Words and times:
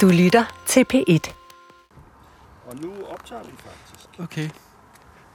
Du 0.00 0.06
lytter 0.08 0.44
til 0.66 0.86
P1. 0.94 1.32
Og 2.70 2.76
nu 2.82 2.90
optager 3.10 3.42
vi 3.42 3.50
faktisk. 3.56 4.08
Okay. 4.20 4.48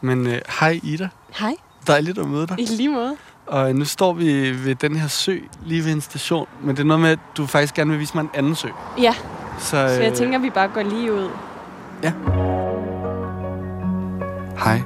Men 0.02 0.28
øh, 0.28 0.42
hej 0.60 0.80
Ida. 0.84 1.10
Hej. 1.40 1.56
Dejligt 1.88 2.18
at 2.18 2.28
møde 2.28 2.48
dig. 2.48 2.60
I 2.60 2.66
lige 2.66 2.90
måde. 2.90 3.18
Og 3.48 3.70
øh, 3.70 3.76
nu 3.76 3.86
står 3.86 4.14
vi 4.14 4.52
ved 4.66 4.76
den 4.76 4.96
her 4.96 5.08
sø, 5.08 5.38
lige 5.66 5.86
ved 5.86 5.92
en 5.92 6.02
station. 6.02 6.48
Men 6.62 6.76
det 6.76 6.82
er 6.82 6.88
noget 6.88 7.02
med, 7.02 7.10
at 7.10 7.20
du 7.38 7.46
faktisk 7.46 7.74
gerne 7.74 7.92
vil 7.92 8.00
vise 8.00 8.16
mig 8.16 8.22
en 8.22 8.30
anden 8.34 8.56
sø. 8.56 8.68
Ja, 8.98 9.14
Så, 9.60 9.70
så 9.70 9.78
jeg 9.78 10.12
øh, 10.12 10.16
tænker, 10.16 10.40
vi 10.40 10.50
bare 10.50 10.68
går 10.68 10.84
lige 10.84 11.14
ud. 11.14 11.30
Hej. 14.64 14.82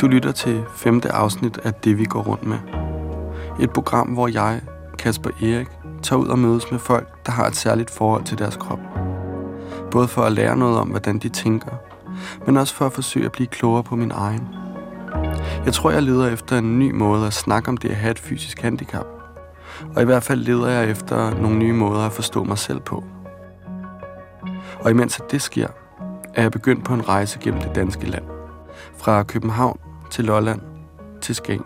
Du 0.00 0.06
lytter 0.06 0.32
til 0.32 0.64
femte 0.76 1.12
afsnit 1.12 1.58
af 1.58 1.74
Det, 1.74 1.98
vi 1.98 2.04
går 2.04 2.22
rundt 2.22 2.46
med. 2.46 2.58
Et 3.60 3.70
program, 3.70 4.08
hvor 4.08 4.28
jeg, 4.28 4.60
Kasper 4.98 5.30
Erik, 5.30 5.68
tager 6.04 6.20
ud 6.20 6.28
og 6.28 6.38
mødes 6.38 6.70
med 6.70 6.78
folk, 6.78 7.26
der 7.26 7.32
har 7.32 7.46
et 7.46 7.56
særligt 7.56 7.90
forhold 7.90 8.24
til 8.24 8.38
deres 8.38 8.56
krop. 8.56 8.80
Både 9.90 10.08
for 10.08 10.22
at 10.22 10.32
lære 10.32 10.56
noget 10.56 10.78
om, 10.78 10.88
hvordan 10.88 11.18
de 11.18 11.28
tænker, 11.28 11.70
men 12.46 12.56
også 12.56 12.74
for 12.74 12.86
at 12.86 12.92
forsøge 12.92 13.26
at 13.26 13.32
blive 13.32 13.46
klogere 13.46 13.82
på 13.82 13.96
min 13.96 14.10
egen. 14.10 14.48
Jeg 15.64 15.72
tror, 15.72 15.90
jeg 15.90 16.02
leder 16.02 16.28
efter 16.28 16.58
en 16.58 16.78
ny 16.78 16.92
måde 16.92 17.26
at 17.26 17.32
snakke 17.32 17.68
om 17.68 17.76
det 17.76 17.88
at 17.88 17.96
have 17.96 18.10
et 18.10 18.18
fysisk 18.18 18.60
handicap. 18.60 19.06
Og 19.96 20.02
i 20.02 20.04
hvert 20.04 20.22
fald 20.22 20.40
leder 20.40 20.68
jeg 20.68 20.90
efter 20.90 21.40
nogle 21.40 21.58
nye 21.58 21.72
måder 21.72 22.06
at 22.06 22.12
forstå 22.12 22.44
mig 22.44 22.58
selv 22.58 22.80
på. 22.80 23.04
Og 24.80 24.90
imens 24.90 25.20
at 25.20 25.30
det 25.30 25.42
sker, 25.42 25.68
er 26.34 26.42
jeg 26.42 26.50
begyndt 26.50 26.84
på 26.84 26.94
en 26.94 27.08
rejse 27.08 27.38
gennem 27.38 27.60
det 27.60 27.74
danske 27.74 28.06
land. 28.06 28.24
Fra 28.96 29.22
København 29.22 29.78
til 30.10 30.24
Lolland 30.24 30.60
til 31.20 31.34
Skagen, 31.34 31.64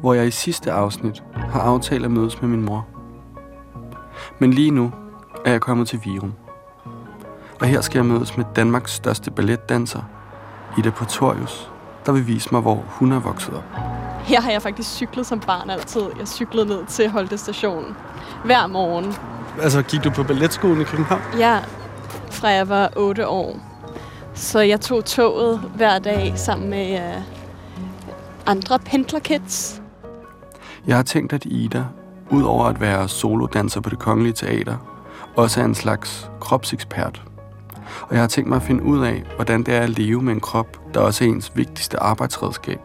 hvor 0.00 0.14
jeg 0.14 0.26
i 0.26 0.30
sidste 0.30 0.72
afsnit 0.72 1.22
har 1.34 1.60
aftalt 1.60 2.04
at 2.04 2.10
mødes 2.10 2.40
med 2.42 2.50
min 2.50 2.62
mor. 2.62 2.93
Men 4.38 4.52
lige 4.52 4.70
nu 4.70 4.92
er 5.44 5.50
jeg 5.50 5.60
kommet 5.60 5.88
til 5.88 6.00
Virum. 6.04 6.32
Og 7.60 7.66
her 7.66 7.80
skal 7.80 7.98
jeg 7.98 8.06
mødes 8.06 8.36
med 8.36 8.44
Danmarks 8.56 8.92
største 8.92 9.30
balletdanser, 9.30 10.02
Ida 10.78 10.90
Portorius, 10.90 11.70
der 12.06 12.12
vil 12.12 12.26
vise 12.26 12.48
mig, 12.52 12.60
hvor 12.60 12.84
hun 12.88 13.12
er 13.12 13.20
vokset 13.20 13.54
op. 13.54 13.64
Her 14.24 14.40
har 14.40 14.50
jeg 14.50 14.62
faktisk 14.62 14.90
cyklet 14.90 15.26
som 15.26 15.40
barn 15.40 15.70
altid. 15.70 16.02
Jeg 16.18 16.28
cyklede 16.28 16.66
ned 16.66 16.86
til 16.86 17.10
Holte 17.10 17.38
station 17.38 17.96
hver 18.44 18.66
morgen. 18.66 19.14
Altså, 19.62 19.82
gik 19.82 20.04
du 20.04 20.10
på 20.10 20.22
balletskolen 20.22 20.80
i 20.80 20.84
København? 20.84 21.20
Ja, 21.38 21.60
fra 22.30 22.48
jeg 22.48 22.68
var 22.68 22.90
8 22.96 23.28
år. 23.28 23.60
Så 24.34 24.60
jeg 24.60 24.80
tog 24.80 25.04
toget 25.04 25.58
hver 25.76 25.98
dag 25.98 26.32
sammen 26.36 26.70
med 26.70 26.94
uh, 26.94 27.22
andre 28.46 28.78
pendlerkids. 28.78 29.82
Jeg 30.86 30.96
har 30.96 31.02
tænkt, 31.02 31.32
at 31.32 31.44
Ida, 31.44 31.84
udover 32.30 32.64
at 32.64 32.80
være 32.80 33.08
solodanser 33.08 33.80
på 33.80 33.90
det 33.90 33.98
kongelige 33.98 34.32
teater, 34.32 34.76
også 35.36 35.60
er 35.60 35.64
en 35.64 35.74
slags 35.74 36.30
kropsekspert. 36.40 37.22
Og 38.00 38.14
jeg 38.14 38.20
har 38.20 38.28
tænkt 38.28 38.48
mig 38.48 38.56
at 38.56 38.62
finde 38.62 38.82
ud 38.82 39.04
af, 39.04 39.22
hvordan 39.36 39.62
det 39.62 39.74
er 39.74 39.80
at 39.80 39.98
leve 39.98 40.22
med 40.22 40.32
en 40.32 40.40
krop, 40.40 40.94
der 40.94 41.00
også 41.00 41.24
er 41.24 41.28
ens 41.28 41.52
vigtigste 41.54 42.00
arbejdsredskab. 42.00 42.80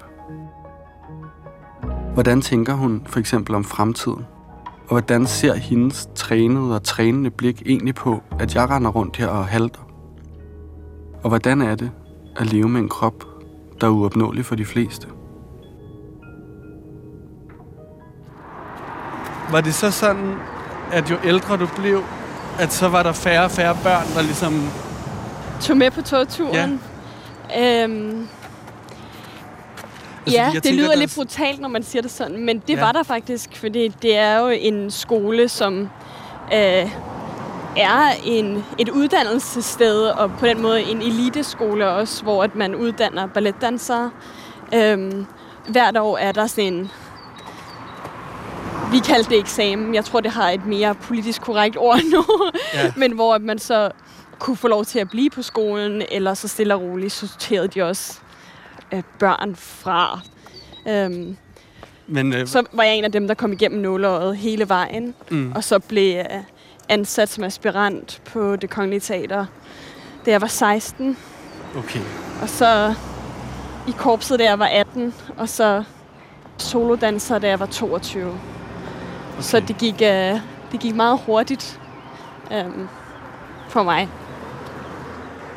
Hvordan 2.13 2.41
tænker 2.41 2.73
hun 2.73 3.01
for 3.05 3.19
eksempel 3.19 3.55
om 3.55 3.63
fremtiden? 3.63 4.25
Og 4.65 4.89
hvordan 4.89 5.25
ser 5.25 5.53
hendes 5.55 6.09
trænede 6.15 6.75
og 6.75 6.83
trænende 6.83 7.29
blik 7.29 7.61
egentlig 7.65 7.95
på, 7.95 8.23
at 8.39 8.55
jeg 8.55 8.69
render 8.69 8.89
rundt 8.89 9.17
her 9.17 9.27
og 9.27 9.45
halter? 9.45 9.81
Og 11.23 11.29
hvordan 11.29 11.61
er 11.61 11.75
det 11.75 11.91
at 12.35 12.53
leve 12.53 12.69
med 12.69 12.81
en 12.81 12.89
krop, 12.89 13.25
der 13.81 13.87
er 13.87 13.91
uopnåelig 13.91 14.45
for 14.45 14.55
de 14.55 14.65
fleste? 14.65 15.07
Var 19.51 19.61
det 19.61 19.73
så 19.75 19.91
sådan, 19.91 20.35
at 20.91 21.09
jo 21.09 21.17
ældre 21.23 21.57
du 21.57 21.67
blev, 21.75 22.03
at 22.59 22.73
så 22.73 22.87
var 22.87 23.03
der 23.03 23.11
færre 23.13 23.43
og 23.43 23.51
færre 23.51 23.77
børn, 23.83 24.07
der 24.15 24.21
ligesom... 24.21 24.69
Tog 25.61 25.77
med 25.77 25.91
på 25.91 26.01
togturen. 26.01 26.81
Ja. 27.55 27.83
Øhm, 27.83 28.27
Altså, 30.25 30.41
ja, 30.41 30.51
det 30.63 30.73
lyder 30.73 30.87
der- 30.89 30.95
lidt 30.95 31.15
brutalt, 31.15 31.59
når 31.61 31.69
man 31.69 31.83
siger 31.83 32.01
det 32.01 32.11
sådan, 32.11 32.45
men 32.45 32.59
det 32.67 32.75
ja. 32.77 32.79
var 32.85 32.91
der 32.91 33.03
faktisk, 33.03 33.49
fordi 33.55 33.87
det 33.87 34.17
er 34.17 34.39
jo 34.39 34.47
en 34.47 34.91
skole, 34.91 35.49
som 35.49 35.89
øh, 36.53 36.91
er 37.77 38.09
en, 38.25 38.65
et 38.77 38.89
uddannelsessted, 38.89 40.01
og 40.05 40.31
på 40.39 40.45
den 40.45 40.61
måde 40.61 40.81
en 40.83 41.01
eliteskole 41.01 41.89
også, 41.89 42.23
hvor 42.23 42.43
at 42.43 42.55
man 42.55 42.75
uddanner 42.75 43.27
balletdansere. 43.27 44.11
Øhm, 44.73 45.25
hvert 45.67 45.97
år 45.97 46.17
er 46.17 46.31
der 46.31 46.47
sådan 46.47 46.73
en, 46.73 46.91
vi 48.91 48.99
kaldte 48.99 49.29
det 49.29 49.39
eksamen, 49.39 49.95
jeg 49.95 50.05
tror, 50.05 50.19
det 50.19 50.31
har 50.31 50.49
et 50.49 50.65
mere 50.65 50.95
politisk 50.95 51.41
korrekt 51.41 51.77
ord 51.79 51.99
nu, 52.11 52.25
Ja. 52.73 52.91
men 53.01 53.11
hvor 53.11 53.37
man 53.37 53.59
så 53.59 53.91
kunne 54.39 54.57
få 54.57 54.67
lov 54.67 54.85
til 54.85 54.99
at 54.99 55.09
blive 55.09 55.29
på 55.29 55.41
skolen, 55.41 56.03
eller 56.11 56.33
så 56.33 56.47
stille 56.47 56.75
og 56.75 56.81
roligt 56.81 57.13
sorterede 57.13 57.67
de 57.67 57.81
også 57.81 58.19
øh, 58.91 59.03
børn 59.19 59.55
fra. 59.55 60.19
Øhm, 60.87 61.37
Men 62.07 62.33
øh, 62.33 62.47
så 62.47 62.63
var 62.73 62.83
jeg 62.83 62.95
en 62.95 63.03
af 63.03 63.11
dem, 63.11 63.27
der 63.27 63.33
kom 63.33 63.51
igennem 63.53 63.81
nåleøjet 63.81 64.37
hele 64.37 64.69
vejen, 64.69 65.15
mm, 65.31 65.51
og 65.55 65.63
så 65.63 65.79
blev 65.79 66.15
jeg 66.15 66.43
ansat 66.89 67.29
som 67.29 67.43
aspirant 67.43 68.21
på 68.25 68.55
det 68.55 68.69
kongelige 68.69 68.99
teater, 68.99 69.45
da 70.25 70.31
jeg 70.31 70.41
var 70.41 70.47
16. 70.47 71.17
okay. 71.77 71.99
Og 72.41 72.49
så 72.49 72.93
i 73.87 73.91
korpset, 73.97 74.39
da 74.39 74.43
jeg 74.43 74.59
var 74.59 74.65
18, 74.67 75.13
og 75.37 75.49
så 75.49 75.83
solodanser, 76.57 77.39
da 77.39 77.47
jeg 77.47 77.59
var 77.59 77.65
22. 77.65 78.39
Okay. 79.39 79.45
Så 79.45 79.59
det 79.59 79.77
gik, 79.77 79.95
øh, 80.01 80.39
det 80.71 80.79
gik 80.79 80.95
meget 80.95 81.19
hurtigt 81.25 81.79
øhm, 82.51 82.87
for 83.69 83.83
mig. 83.83 84.09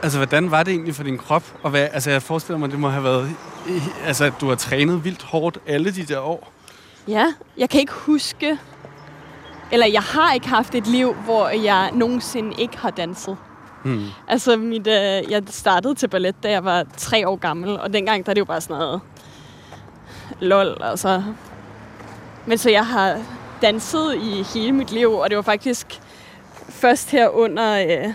Altså, 0.02 0.18
hvordan 0.18 0.50
var 0.50 0.62
det 0.62 0.72
egentlig 0.72 0.94
for 0.94 1.02
din 1.02 1.18
krop? 1.18 1.42
Og 1.62 1.70
hvad, 1.70 1.88
altså, 1.92 2.10
jeg 2.10 2.22
forestiller 2.22 2.58
mig, 2.58 2.70
det 2.70 2.78
må 2.78 2.88
have 2.88 3.04
været... 3.04 3.30
Altså, 4.06 4.24
at 4.24 4.32
du 4.40 4.48
har 4.48 4.54
trænet 4.54 5.04
vildt 5.04 5.22
hårdt 5.22 5.58
alle 5.66 5.90
de 5.90 6.02
der 6.02 6.20
år. 6.20 6.52
Ja, 7.08 7.26
jeg 7.56 7.70
kan 7.70 7.80
ikke 7.80 7.92
huske, 7.92 8.58
eller 9.72 9.86
jeg 9.86 10.02
har 10.02 10.32
ikke 10.32 10.48
haft 10.48 10.74
et 10.74 10.86
liv, 10.86 11.14
hvor 11.14 11.48
jeg 11.48 11.90
nogensinde 11.92 12.54
ikke 12.58 12.78
har 12.78 12.90
danset. 12.90 13.36
Hmm. 13.84 14.06
Altså, 14.28 14.56
mit, 14.56 14.86
øh, 14.86 15.30
jeg 15.30 15.42
startede 15.46 15.94
til 15.94 16.08
ballet, 16.08 16.42
da 16.42 16.50
jeg 16.50 16.64
var 16.64 16.84
tre 16.96 17.28
år 17.28 17.36
gammel, 17.36 17.80
og 17.80 17.92
dengang 17.92 18.26
der 18.26 18.30
er 18.30 18.34
det 18.34 18.40
jo 18.40 18.44
bare 18.44 18.60
sådan 18.60 18.76
noget 18.76 19.00
lol, 20.40 20.76
altså. 20.80 21.22
Men 22.46 22.58
så 22.58 22.70
jeg 22.70 22.86
har 22.86 23.18
danset 23.62 24.14
i 24.14 24.42
hele 24.54 24.72
mit 24.72 24.90
liv, 24.92 25.12
og 25.12 25.30
det 25.30 25.36
var 25.36 25.42
faktisk 25.42 26.00
først 26.68 27.10
her 27.10 27.28
under 27.28 27.78
øh, 28.06 28.12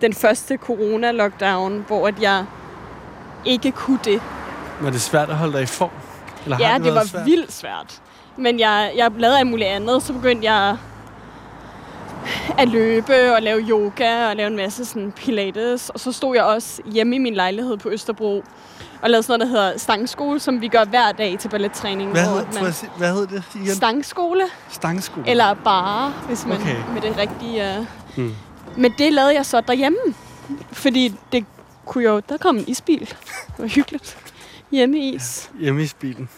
den 0.00 0.12
første 0.14 0.58
corona-lockdown, 0.66 1.86
hvor 1.86 2.08
at 2.08 2.22
jeg 2.22 2.44
ikke 3.44 3.70
kunne 3.72 3.98
det. 4.04 4.20
Var 4.80 4.90
det 4.90 5.00
svært 5.00 5.30
at 5.30 5.36
holde 5.36 5.52
dig 5.52 5.62
i 5.62 5.66
form? 5.66 5.90
Eller 6.44 6.56
har 6.56 6.64
Ja, 6.64 6.74
det, 6.78 6.84
det 6.84 6.94
var 6.94 7.04
svært? 7.04 7.26
vildt 7.26 7.52
svært. 7.52 8.00
Men 8.36 8.60
jeg, 8.60 8.92
jeg 8.96 9.10
lavede 9.18 9.38
alt 9.38 9.46
muligt 9.46 9.68
andet. 9.68 10.02
Så 10.02 10.12
begyndte 10.12 10.52
jeg 10.52 10.76
at 12.58 12.68
løbe 12.68 13.34
og 13.34 13.42
lave 13.42 13.60
yoga 13.68 14.28
og 14.30 14.36
lave 14.36 14.46
en 14.46 14.56
masse 14.56 14.84
sådan 14.84 15.12
pilates. 15.12 15.90
Og 15.90 16.00
så 16.00 16.12
stod 16.12 16.34
jeg 16.36 16.44
også 16.44 16.82
hjemme 16.92 17.16
i 17.16 17.18
min 17.18 17.34
lejlighed 17.34 17.76
på 17.76 17.90
Østerbro 17.90 18.44
og 19.02 19.10
lavede 19.10 19.22
sådan 19.22 19.38
noget, 19.38 19.52
der 19.54 19.60
hedder 19.60 19.78
stangskole, 19.78 20.40
som 20.40 20.60
vi 20.60 20.68
gør 20.68 20.84
hver 20.84 21.12
dag 21.12 21.38
til 21.38 21.48
ballettræning. 21.48 22.10
Hvad 22.10 22.28
hvor 22.28 22.38
hed, 22.38 22.62
man- 22.62 22.72
se- 22.72 22.86
hvad 22.96 23.12
hed 23.12 23.26
det 23.26 23.42
igen? 23.54 23.74
Stangskole, 23.74 24.44
Stangskole. 24.70 25.28
eller 25.28 25.54
bare, 25.54 26.10
hvis 26.26 26.46
man 26.46 26.56
Okay. 26.56 26.76
med 26.94 27.02
det 27.02 27.16
rigtige... 27.18 27.78
Uh... 27.80 27.86
Hmm. 28.16 28.34
Men 28.76 28.94
det 28.98 29.12
lavede 29.12 29.34
jeg 29.34 29.46
så 29.46 29.60
derhjemme, 29.60 29.98
fordi 30.72 31.14
det 31.32 31.44
kunne 31.86 32.04
jo... 32.04 32.20
Der 32.28 32.36
kom 32.36 32.56
en 32.56 32.64
isbil. 32.68 33.00
Det 33.00 33.58
var 33.58 33.66
hyggeligt. 33.66 34.16
Hjemme 34.70 34.98
is. 34.98 35.50
Hjemme 35.60 35.82
i 35.82 35.90
bilen. 36.00 36.28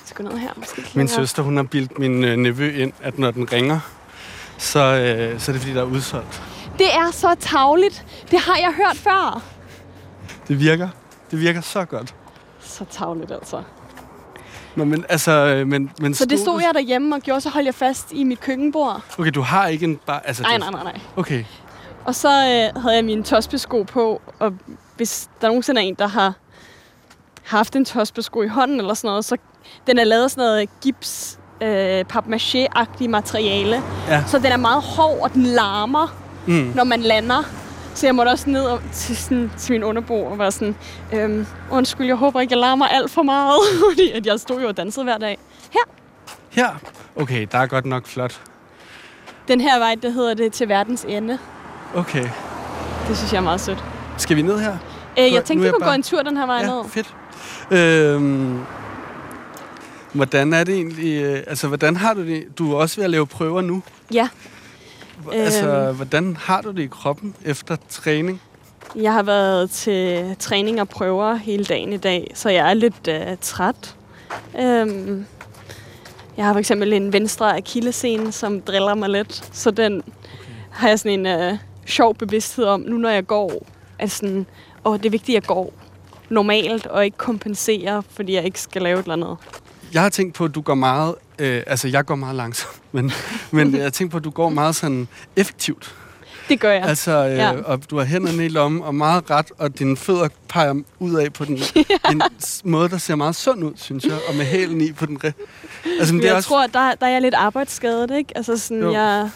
Jeg 0.00 0.04
skal 0.16 0.24
gå 0.24 0.30
ned 0.32 0.38
her, 0.38 0.50
måske. 0.56 0.82
Min 0.94 1.08
søster, 1.08 1.42
hun 1.42 1.56
har 1.56 1.62
bildt 1.64 1.98
min 1.98 2.24
øh, 2.24 2.36
nevø 2.36 2.82
ind, 2.82 2.92
at 3.02 3.18
når 3.18 3.30
den 3.30 3.52
ringer, 3.52 3.80
så, 4.62 4.78
øh, 4.80 5.40
så 5.40 5.50
er 5.50 5.52
det 5.52 5.62
fordi, 5.62 5.74
der 5.74 5.80
er 5.80 5.84
udsolgt. 5.86 6.42
Det 6.78 6.94
er 6.94 7.10
så 7.10 7.34
tavligt. 7.40 8.06
Det 8.30 8.38
har 8.40 8.56
jeg 8.56 8.72
hørt 8.76 8.96
før. 8.96 9.42
Det 10.48 10.58
virker. 10.60 10.88
Det 11.30 11.40
virker 11.40 11.60
så 11.60 11.84
godt. 11.84 12.14
Så 12.60 12.84
tavligt, 12.90 13.30
altså. 13.32 13.62
Nå, 14.76 14.84
men 14.84 15.04
altså... 15.08 15.32
øh, 15.32 15.66
Men, 15.66 15.90
men 16.00 16.14
Så 16.14 16.24
det 16.24 16.38
stod 16.38 16.60
jeg 16.60 16.70
derhjemme 16.74 17.14
og 17.14 17.20
gjorde, 17.20 17.40
så 17.40 17.48
holdt 17.50 17.66
jeg 17.66 17.74
fast 17.74 18.12
i 18.12 18.24
mit 18.24 18.40
køkkenbord. 18.40 19.00
Okay, 19.18 19.30
du 19.30 19.40
har 19.40 19.66
ikke 19.66 19.84
en 19.84 19.96
bare... 20.06 20.26
Altså, 20.26 20.42
Nej, 20.42 20.58
nej, 20.58 20.70
nej, 20.70 20.82
nej. 20.82 21.00
Okay. 21.16 21.44
Og 22.04 22.14
så 22.14 22.28
øh, 22.28 22.82
havde 22.82 22.94
jeg 22.96 23.04
mine 23.04 23.22
tospesko 23.22 23.82
på, 23.82 24.20
og 24.38 24.52
hvis 24.96 25.28
der 25.40 25.46
nogensinde 25.48 25.80
er 25.80 25.84
en, 25.84 25.94
der 25.94 26.06
har 26.06 26.34
haft 27.44 27.76
en 27.76 27.84
tospesko 27.84 28.42
i 28.42 28.46
hånden 28.48 28.78
eller 28.80 28.94
sådan 28.94 29.08
noget, 29.08 29.24
så 29.24 29.36
den 29.86 29.98
er 29.98 30.04
lavet 30.04 30.24
af 30.24 30.30
sådan 30.30 30.44
noget 30.44 30.68
gips, 30.80 31.38
øh, 31.62 32.04
papmaché-agtigt 32.12 33.08
materiale. 33.08 33.82
Ja. 34.08 34.22
Så 34.26 34.38
den 34.38 34.46
er 34.46 34.56
meget 34.56 34.82
hård, 34.82 35.18
og 35.22 35.32
den 35.34 35.42
larmer, 35.42 36.14
Mm. 36.46 36.72
når 36.74 36.84
man 36.84 37.00
lander. 37.00 37.42
Så 37.94 38.06
jeg 38.06 38.14
måtte 38.14 38.30
også 38.30 38.50
ned 38.50 38.64
og- 38.64 38.80
til, 38.92 39.16
sådan, 39.16 39.50
til 39.58 39.72
min 39.72 39.84
underbo 39.84 40.24
og 40.24 40.38
være 40.38 40.52
sådan, 40.52 40.76
øhm, 41.12 41.46
undskyld, 41.70 42.06
jeg 42.06 42.16
håber 42.16 42.40
ikke, 42.40 42.52
jeg 42.52 42.60
larmer 42.60 42.86
alt 42.86 43.10
for 43.10 43.22
meget, 43.22 43.58
fordi 43.90 44.10
at 44.10 44.26
jeg 44.26 44.40
stod 44.40 44.60
jo 44.62 44.68
og 44.68 44.76
dansede 44.76 45.04
hver 45.04 45.18
dag. 45.18 45.38
Her. 46.50 46.80
Okay, 47.16 47.46
der 47.52 47.58
er 47.58 47.66
godt 47.66 47.86
nok 47.86 48.06
flot. 48.06 48.40
Den 49.48 49.60
her 49.60 49.78
vej, 49.78 49.94
der 50.02 50.10
hedder 50.10 50.34
det 50.34 50.52
til 50.52 50.68
verdens 50.68 51.04
ende. 51.08 51.38
Okay. 51.94 52.28
Det 53.08 53.16
synes 53.16 53.32
jeg 53.32 53.38
er 53.38 53.42
meget 53.42 53.60
sødt. 53.60 53.84
Skal 54.16 54.36
vi 54.36 54.42
ned 54.42 54.58
her? 54.58 54.76
Øh, 55.18 55.32
jeg 55.32 55.44
tænkte, 55.44 55.64
vi 55.66 55.70
kunne 55.70 55.80
bare- 55.80 55.90
gå 55.90 55.94
en 55.94 56.02
tur 56.02 56.22
den 56.22 56.36
her 56.36 56.46
vej 56.46 56.62
ned. 56.62 56.76
Ja, 56.76 56.82
fedt. 56.88 57.14
Øhm, 57.70 58.60
hvordan 60.12 60.52
er 60.52 60.64
det 60.64 60.74
egentlig... 60.74 61.22
øh, 61.22 61.42
Altså, 61.46 61.68
hvordan 61.68 61.96
har 61.96 62.14
du 62.14 62.26
det? 62.26 62.58
Du 62.58 62.72
er 62.72 62.76
også 62.76 62.96
ved 62.96 63.04
at 63.04 63.10
lave 63.10 63.26
prøver 63.26 63.60
nu. 63.60 63.82
Ja. 64.14 64.28
Altså, 65.32 65.68
Øhm. 65.68 65.96
hvordan 65.96 66.36
har 66.36 66.60
du 66.60 66.70
det 66.70 66.82
i 66.82 66.86
kroppen 66.86 67.34
efter 67.44 67.76
træning? 67.88 68.40
Jeg 68.96 69.12
har 69.12 69.22
været 69.22 69.70
til 69.70 70.24
træning 70.38 70.80
og 70.80 70.88
prøver 70.88 71.34
hele 71.34 71.64
dagen 71.64 71.92
i 71.92 71.96
dag, 71.96 72.30
så 72.34 72.48
jeg 72.50 72.70
er 72.70 72.74
lidt 72.74 73.08
øh, 73.08 73.36
træt. 73.40 73.96
Øhm, 74.60 75.26
jeg 76.36 76.44
har 76.44 76.52
for 76.52 76.58
eksempel 76.58 76.92
en 76.92 77.12
venstre 77.12 77.56
akillescene, 77.56 78.32
som 78.32 78.60
driller 78.60 78.94
mig 78.94 79.08
lidt, 79.10 79.48
så 79.52 79.70
den 79.70 79.98
okay. 79.98 80.52
har 80.70 80.88
jeg 80.88 80.98
sådan 80.98 81.20
en 81.20 81.26
øh, 81.26 81.58
sjov 81.86 82.14
bevidsthed 82.14 82.64
om, 82.64 82.80
nu 82.80 82.96
når 82.96 83.08
jeg 83.10 83.26
går, 83.26 83.66
at 83.98 84.10
sådan, 84.10 84.46
åh, 84.84 84.96
det 84.96 85.06
er 85.06 85.10
vigtigt, 85.10 85.36
at 85.36 85.42
jeg 85.42 85.48
går 85.48 85.72
normalt 86.28 86.86
og 86.86 87.04
ikke 87.04 87.16
kompenserer, 87.16 88.00
fordi 88.10 88.34
jeg 88.34 88.44
ikke 88.44 88.60
skal 88.60 88.82
lave 88.82 88.98
et 88.98 89.02
eller 89.02 89.12
andet. 89.12 89.36
Jeg 89.94 90.02
har 90.02 90.08
tænkt 90.08 90.34
på, 90.34 90.44
at 90.44 90.54
du 90.54 90.60
går 90.60 90.74
meget... 90.74 91.14
Øh, 91.38 91.62
altså, 91.66 91.88
jeg 91.88 92.04
går 92.06 92.14
meget 92.14 92.36
langsomt, 92.36 92.82
men, 92.92 93.12
men 93.50 93.74
jeg 93.74 93.82
har 93.82 93.90
tænkt 93.90 94.10
på, 94.10 94.16
at 94.16 94.24
du 94.24 94.30
går 94.30 94.48
meget 94.48 94.76
sådan 94.76 95.08
effektivt. 95.36 95.94
Det 96.48 96.60
gør 96.60 96.72
jeg. 96.72 96.82
Altså, 96.82 97.26
øh, 97.28 97.36
Ja. 97.36 97.52
og 97.64 97.90
du 97.90 97.98
har 97.98 98.04
hænderne 98.04 98.44
i 98.44 98.48
lommen 98.48 98.82
og 98.82 98.94
meget 98.94 99.30
ret, 99.30 99.46
og 99.58 99.78
dine 99.78 99.96
fødder 99.96 100.28
peger 100.48 100.74
ud 100.98 101.14
af 101.14 101.32
på 101.32 101.44
den, 101.44 101.58
en 102.12 102.22
s- 102.42 102.62
måde, 102.64 102.88
der 102.88 102.98
ser 102.98 103.14
meget 103.14 103.36
sund 103.36 103.64
ud, 103.64 103.72
synes 103.76 104.04
jeg, 104.04 104.18
og 104.28 104.34
med 104.34 104.44
hælen 104.44 104.80
i 104.80 104.92
på 104.92 105.06
den... 105.06 105.18
Altså, 105.98 106.14
men 106.14 106.22
det 106.22 106.24
er 106.26 106.30
jeg 106.30 106.36
også, 106.36 106.48
tror, 106.48 106.66
der, 106.66 106.94
der 106.94 107.06
er 107.06 107.10
jeg 107.10 107.20
lidt 107.22 107.34
arbejdsskadet, 107.34 108.10
ikke? 108.10 108.36
Altså 108.36 108.56
sådan, 108.58 108.82
Jo. 108.82 108.92
jeg 108.92 109.30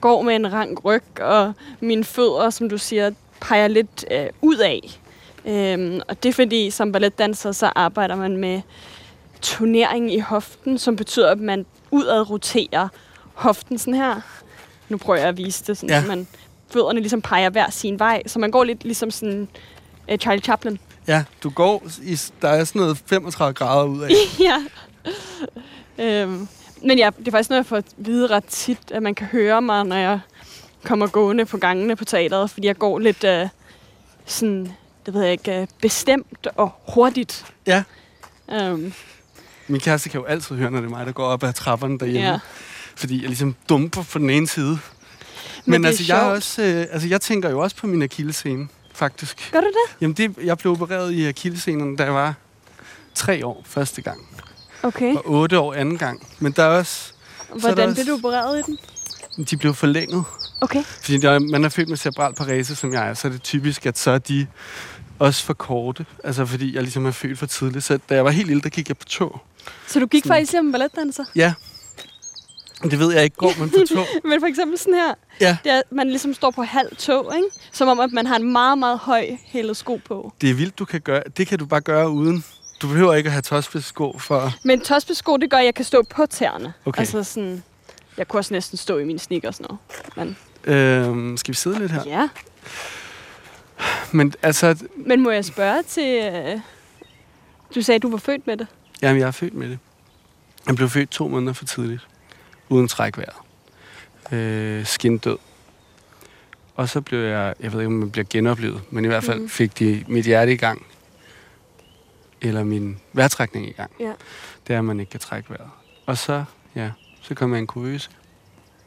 går 0.00 0.22
med 0.22 0.36
en 0.36 0.52
rank 0.52 0.84
ryg, 0.84 1.02
og 1.20 1.52
mine 1.80 2.04
fødder, 2.04 2.50
som 2.50 2.68
du 2.68 2.78
siger, 2.78 3.10
peger 3.40 3.68
lidt 3.68 4.04
øh, 4.10 4.26
ud 4.42 4.56
af. 4.56 5.00
Øhm, 5.46 6.00
og 6.08 6.22
det 6.22 6.28
er 6.28 6.32
fordi, 6.32 6.70
som 6.70 6.92
balletdanser, 6.92 7.52
så 7.52 7.72
arbejder 7.76 8.16
man 8.16 8.36
med 8.36 8.60
turnering 9.42 10.12
i 10.14 10.18
hoften, 10.18 10.78
som 10.78 10.96
betyder, 10.96 11.30
at 11.30 11.38
man 11.38 11.66
udad 11.90 12.30
roterer 12.30 12.88
hoften 13.34 13.78
sådan 13.78 13.94
her. 13.94 14.20
Nu 14.88 14.96
prøver 14.96 15.18
jeg 15.18 15.28
at 15.28 15.36
vise 15.36 15.64
det, 15.66 15.76
sådan, 15.76 15.90
Ja. 15.90 16.02
så 16.02 16.08
man, 16.08 16.26
fødderne 16.72 17.00
ligesom 17.00 17.22
peger 17.22 17.50
hver 17.50 17.70
sin 17.70 17.98
vej. 17.98 18.22
Så 18.26 18.38
man 18.38 18.50
går 18.50 18.64
lidt 18.64 18.84
ligesom 18.84 19.10
sådan 19.10 19.48
øh, 20.08 20.18
Charlie 20.18 20.42
Chaplin. 20.42 20.78
ja, 21.06 21.24
du 21.42 21.50
går 21.50 21.82
i... 22.02 22.18
Der 22.42 22.48
er 22.48 22.64
sådan 22.64 22.80
noget 22.80 23.02
35 23.06 23.54
grader 23.54 23.84
ud 23.84 24.00
af. 24.02 24.10
ja. 24.48 24.64
Øhm, 25.98 26.48
men 26.82 26.98
ja, 26.98 27.10
det 27.18 27.28
er 27.28 27.32
faktisk 27.32 27.50
noget, 27.50 27.58
jeg 27.62 27.66
får 27.66 27.76
at 27.76 27.84
vide 27.96 28.26
ret 28.26 28.44
tit, 28.44 28.78
at 28.90 29.02
man 29.02 29.14
kan 29.14 29.26
høre 29.26 29.62
mig, 29.62 29.84
når 29.84 29.96
jeg 29.96 30.20
kommer 30.84 31.06
gående 31.06 31.44
på 31.44 31.56
gangene 31.58 31.96
på 31.96 32.04
teateret, 32.04 32.50
fordi 32.50 32.66
jeg 32.66 32.76
går 32.78 32.98
lidt 32.98 33.24
øh, 33.24 33.48
sådan, 34.26 34.72
det 35.06 35.14
ved 35.14 35.22
jeg 35.22 35.32
ikke, 35.32 35.60
øh, 35.60 35.66
bestemt 35.82 36.46
og 36.56 36.70
hurtigt. 36.94 37.44
Ja. 37.66 37.82
Øhm, 38.52 38.92
Min 39.68 39.80
kæreste 39.80 40.08
kan 40.08 40.20
jo 40.20 40.24
altid 40.26 40.56
høre, 40.56 40.70
når 40.70 40.78
det 40.80 40.86
er 40.86 40.90
mig, 40.90 41.06
der 41.06 41.12
går 41.12 41.24
op 41.26 41.42
ad 41.42 41.52
trapperne 41.52 41.98
derhjemme. 41.98 42.28
ja. 42.28 42.38
Fordi 42.96 43.20
jeg 43.20 43.26
ligesom 43.28 43.54
dumper 43.68 44.02
på 44.02 44.18
den 44.18 44.30
ene 44.30 44.46
side. 44.46 44.66
Men, 44.68 44.78
Men 45.66 45.84
er 45.84 45.88
altså, 45.88 46.04
jeg, 46.08 46.16
er 46.18 46.22
sjovt. 46.22 46.36
også, 46.36 46.62
øh, 46.62 46.86
altså, 46.92 47.08
jeg 47.08 47.20
tænker 47.20 47.50
jo 47.50 47.58
også 47.60 47.76
på 47.76 47.86
min 47.86 48.02
akillescene, 48.02 48.68
faktisk. 48.94 49.48
Gør 49.52 49.60
du 49.60 49.66
det? 49.66 49.96
Jamen, 50.00 50.14
det, 50.16 50.34
jeg 50.44 50.58
blev 50.58 50.72
opereret 50.72 51.12
i 51.12 51.26
akillescenen, 51.26 51.96
da 51.96 52.04
jeg 52.04 52.14
var 52.14 52.34
tre 53.14 53.46
år 53.46 53.62
første 53.66 54.02
gang, 54.02 54.28
Okay. 54.82 55.14
og 55.14 55.30
otte 55.30 55.58
år 55.58 55.74
anden 55.74 55.98
gang. 55.98 56.26
Men 56.38 56.52
der 56.52 56.62
er 56.62 56.78
også, 56.78 57.12
Hvordan 57.60 57.88
også- 57.88 58.04
blev 58.04 58.14
du 58.14 58.18
opereret 58.26 58.58
i 58.58 58.62
den? 58.62 58.78
de 59.44 59.56
blev 59.56 59.74
forlænget. 59.74 60.24
Okay. 60.60 60.82
Fordi 60.84 61.18
der, 61.18 61.38
man 61.38 61.64
er 61.64 61.68
født 61.68 61.88
med 61.88 61.96
cerebral 61.96 62.34
parese, 62.34 62.76
som 62.76 62.92
jeg 62.92 63.08
er, 63.08 63.14
så 63.14 63.28
er 63.28 63.32
det 63.32 63.42
typisk, 63.42 63.86
at 63.86 63.98
så 63.98 64.10
er 64.10 64.18
de 64.18 64.46
også 65.18 65.44
for 65.44 65.54
korte. 65.54 66.06
Altså, 66.24 66.46
fordi 66.46 66.74
jeg 66.74 66.82
ligesom 66.82 67.06
er 67.06 67.10
født 67.10 67.38
for 67.38 67.46
tidligt. 67.46 67.84
Så 67.84 67.98
da 68.08 68.14
jeg 68.14 68.24
var 68.24 68.30
helt 68.30 68.46
lille, 68.46 68.62
der 68.62 68.68
gik 68.68 68.88
jeg 68.88 68.96
på 68.96 69.04
tog. 69.04 69.40
Så 69.86 70.00
du 70.00 70.06
gik 70.06 70.22
Sådan. 70.24 70.36
faktisk 70.36 70.52
som 70.52 70.72
balletdanser? 70.72 71.24
Ja. 71.36 71.54
Det 72.82 72.98
ved 72.98 73.12
jeg 73.14 73.24
ikke 73.24 73.36
går, 73.36 73.52
men 73.58 73.70
på 73.70 73.76
tog. 73.94 74.06
Men 74.30 74.40
for 74.40 74.46
eksempel 74.46 74.78
sådan 74.78 74.94
her, 74.94 75.14
Ja. 75.40 75.56
det 75.64 75.72
er, 75.72 75.82
man 75.90 76.08
ligesom 76.08 76.34
står 76.34 76.50
på 76.50 76.62
halv 76.62 76.96
tog, 76.96 77.32
ikke? 77.36 77.48
Som 77.72 77.88
om, 77.88 78.00
at 78.00 78.12
man 78.12 78.26
har 78.26 78.36
en 78.36 78.52
meget, 78.52 78.78
meget 78.78 78.98
høj 78.98 79.26
hælet 79.44 79.76
sko 79.76 80.00
på. 80.04 80.32
Det 80.40 80.50
er 80.50 80.54
vildt, 80.54 80.78
du 80.78 80.84
kan 80.84 81.00
gøre. 81.00 81.22
Det 81.36 81.46
kan 81.46 81.58
du 81.58 81.66
bare 81.66 81.80
gøre 81.80 82.10
uden. 82.10 82.44
Du 82.82 82.88
behøver 82.88 83.14
ikke 83.14 83.26
at 83.28 83.32
have 83.32 83.42
tåspidsko 83.42 84.18
for... 84.18 84.52
Men 84.64 84.80
tospesko, 84.80 85.36
det 85.36 85.50
gør, 85.50 85.56
at 85.58 85.64
jeg 85.64 85.74
kan 85.74 85.84
stå 85.84 86.02
på 86.10 86.26
tæerne. 86.26 86.72
Okay. 86.84 87.00
Altså 87.00 87.24
sådan, 87.24 87.62
jeg 88.16 88.28
kunne 88.28 88.40
også 88.40 88.54
næsten 88.54 88.78
stå 88.78 88.98
i 88.98 89.04
mine 89.04 89.18
sneakers 89.18 89.60
nu. 89.60 89.78
Men 90.16 90.36
Øhm, 90.64 91.36
skal 91.36 91.52
vi 91.52 91.56
sidde 91.56 91.78
lidt 91.78 91.92
her? 91.92 92.02
ja. 92.06 92.28
Men 94.12 94.34
altså, 94.42 94.76
Men 94.96 95.22
må 95.22 95.30
jeg 95.30 95.44
spørge 95.44 95.82
til... 95.82 96.32
Øh, 96.34 96.60
du 97.74 97.82
sagde, 97.82 97.96
at 97.96 98.02
du 98.02 98.10
var 98.10 98.16
født 98.18 98.46
med 98.46 98.56
det. 98.56 98.66
Jamen, 99.02 99.20
jeg 99.20 99.26
er 99.26 99.30
født 99.30 99.54
med 99.54 99.68
det. 99.70 99.78
Jeg 100.66 100.74
blev 100.76 100.88
født 100.88 101.10
to 101.10 101.28
måneder 101.28 101.52
for 101.52 101.64
tidligt. 101.64 102.08
Uden 102.68 102.88
trækvejret. 102.88 103.36
Øh, 104.32 104.86
skindød. 104.86 105.36
Og 106.76 106.88
så 106.88 107.00
blev 107.00 107.18
jeg, 107.20 107.54
jeg 107.60 107.72
ved 107.72 107.80
ikke, 107.80 107.86
om 107.86 107.92
man 107.92 108.10
bliver 108.10 108.24
genoplevet, 108.30 108.82
men 108.90 109.04
i 109.04 109.08
hvert 109.08 109.24
fald 109.24 109.38
Mhm. 109.40 109.48
fik 109.48 109.78
de 109.78 110.04
mit 110.08 110.24
hjerte 110.24 110.52
i 110.52 110.56
gang. 110.56 110.86
Eller 112.40 112.64
min 112.64 113.00
vejrtrækning 113.12 113.68
i 113.68 113.72
gang. 113.72 113.90
Ja. 114.00 114.12
Det 114.66 114.74
er, 114.74 114.78
at 114.78 114.84
man 114.84 115.00
ikke 115.00 115.10
kan 115.10 115.20
trække 115.20 115.50
vejret. 115.50 115.70
Og 116.06 116.18
så, 116.18 116.44
ja, 116.74 116.90
så 117.22 117.34
kom 117.34 117.52
jeg 117.52 117.58
en 117.58 117.66
kuvøse. 117.66 118.10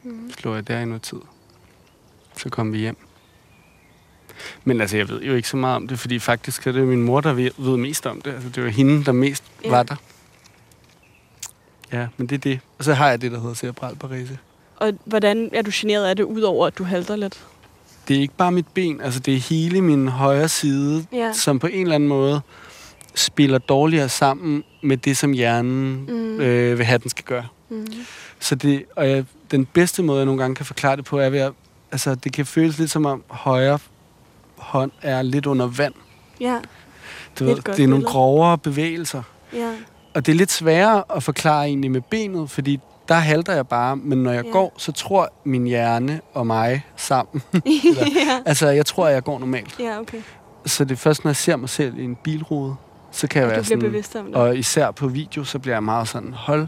Mm. 0.03 0.31
Lå 0.43 0.55
jeg 0.55 0.67
der 0.67 0.79
i 0.79 0.85
noget 0.85 1.01
tid. 1.01 1.17
Så 2.37 2.49
kom 2.49 2.73
vi 2.73 2.77
hjem. 2.77 2.97
Men 4.63 4.81
altså, 4.81 4.97
jeg 4.97 5.09
ved 5.09 5.21
jo 5.21 5.35
ikke 5.35 5.47
så 5.47 5.57
meget 5.57 5.75
om 5.75 5.87
det, 5.87 5.99
fordi 5.99 6.19
faktisk 6.19 6.67
er 6.67 6.71
det 6.71 6.87
min 6.87 7.01
mor, 7.01 7.21
der 7.21 7.33
ved, 7.33 7.51
ved 7.57 7.77
mest 7.77 8.05
om 8.05 8.21
det. 8.21 8.31
Altså, 8.33 8.49
det 8.49 8.63
var 8.63 8.69
hende, 8.69 9.05
der 9.05 9.11
mest 9.11 9.43
Ja. 9.63 9.69
ja. 9.69 9.75
var 9.75 9.83
der. 9.83 9.95
Ja, 11.91 12.07
men 12.17 12.27
det 12.27 12.35
er 12.35 12.39
det. 12.39 12.59
Og 12.77 12.83
så 12.83 12.93
har 12.93 13.09
jeg 13.09 13.21
det, 13.21 13.31
der 13.31 13.39
hedder 13.39 13.53
cerebral 13.53 13.95
parese. 13.95 14.37
Og 14.75 14.93
hvordan 15.05 15.49
er 15.53 15.61
du 15.61 15.71
generet 15.73 16.05
af 16.05 16.15
det, 16.15 16.23
udover 16.23 16.67
at 16.67 16.77
du 16.77 16.83
halter 16.83 17.15
lidt? 17.15 17.45
Det 18.07 18.15
er 18.17 18.21
ikke 18.21 18.33
bare 18.37 18.51
mit 18.51 18.67
ben, 18.73 19.01
altså 19.01 19.19
det 19.19 19.33
er 19.33 19.37
hele 19.39 19.81
min 19.81 20.07
højre 20.07 20.49
side, 20.49 21.05
Ja. 21.13 21.33
som 21.33 21.59
på 21.59 21.67
en 21.67 21.81
eller 21.81 21.95
anden 21.95 22.09
måde 22.09 22.41
spiller 23.15 23.57
dårligere 23.57 24.09
sammen 24.09 24.63
med 24.81 24.97
det, 24.97 25.17
som 25.17 25.31
hjernen 25.31 26.05
Mm. 26.07 26.39
øh, 26.41 26.77
vil 26.77 26.85
have, 26.85 26.97
den 26.97 27.09
skal 27.09 27.25
gøre. 27.25 27.47
Mm. 27.69 27.87
Så 28.39 28.55
det, 28.55 28.85
og 28.95 29.09
jeg, 29.09 29.25
den 29.51 29.65
bedste 29.65 30.03
måde, 30.03 30.17
jeg 30.17 30.25
nogle 30.25 30.41
gange 30.41 30.55
kan 30.55 30.65
forklare 30.65 30.95
det 30.95 31.05
på, 31.05 31.19
er 31.19 31.29
ved 31.29 31.39
at, 31.39 31.51
altså 31.91 32.15
det 32.15 32.33
kan 32.33 32.45
føles 32.45 32.77
lidt 32.79 32.91
som 32.91 33.05
om 33.05 33.23
højre 33.29 33.79
hånd 34.61 34.91
er 35.01 35.21
lidt 35.21 35.45
under 35.45 35.67
vand. 35.67 35.93
Ja, 36.39 36.57
Du 37.39 37.45
Det 37.45 37.51
er 37.51 37.55
ved, 37.55 37.63
det 37.63 37.69
er 37.69 37.77
nogle 37.77 37.87
billede. 37.95 38.05
grovere 38.05 38.57
bevægelser. 38.57 39.23
ja. 39.53 39.71
Og 40.13 40.25
det 40.25 40.31
er 40.31 40.35
lidt 40.35 40.51
sværere 40.51 41.03
at 41.15 41.23
forklare 41.23 41.65
egentlig 41.65 41.91
med 41.91 42.01
benet, 42.01 42.49
fordi 42.49 42.79
der 43.07 43.15
halter 43.15 43.53
jeg 43.53 43.67
bare, 43.67 43.95
men 43.95 44.23
når 44.23 44.31
jeg 44.31 44.45
Ja. 44.45 44.51
går, 44.51 44.73
så 44.77 44.91
tror 44.91 45.33
min 45.43 45.65
hjerne 45.65 46.21
og 46.33 46.47
mig 46.47 46.85
sammen. 46.95 47.41
ja. 47.55 47.61
altså, 48.45 48.69
jeg 48.69 48.85
tror, 48.85 49.07
at 49.07 49.13
jeg 49.13 49.23
går 49.23 49.39
normalt. 49.39 49.75
ja, 49.79 49.99
okay. 49.99 50.17
Så 50.65 50.83
det 50.83 50.91
er 50.91 50.97
først, 50.97 51.23
når 51.23 51.29
jeg 51.29 51.35
ser 51.35 51.55
mig 51.55 51.69
selv 51.69 51.97
i 51.97 52.03
en 52.03 52.15
bilrude, 52.15 52.75
så 53.11 53.27
kan 53.27 53.39
jeg 53.41 53.49
Og 53.49 53.55
være 53.55 53.63
sådan... 53.63 53.79
bevidst 53.79 54.15
om 54.15 54.25
det. 54.25 54.35
Og 54.35 54.57
især 54.57 54.91
på 54.91 55.07
video, 55.07 55.43
så 55.43 55.59
bliver 55.59 55.75
jeg 55.75 55.83
meget 55.83 56.07
sådan, 56.07 56.33
hold, 56.33 56.67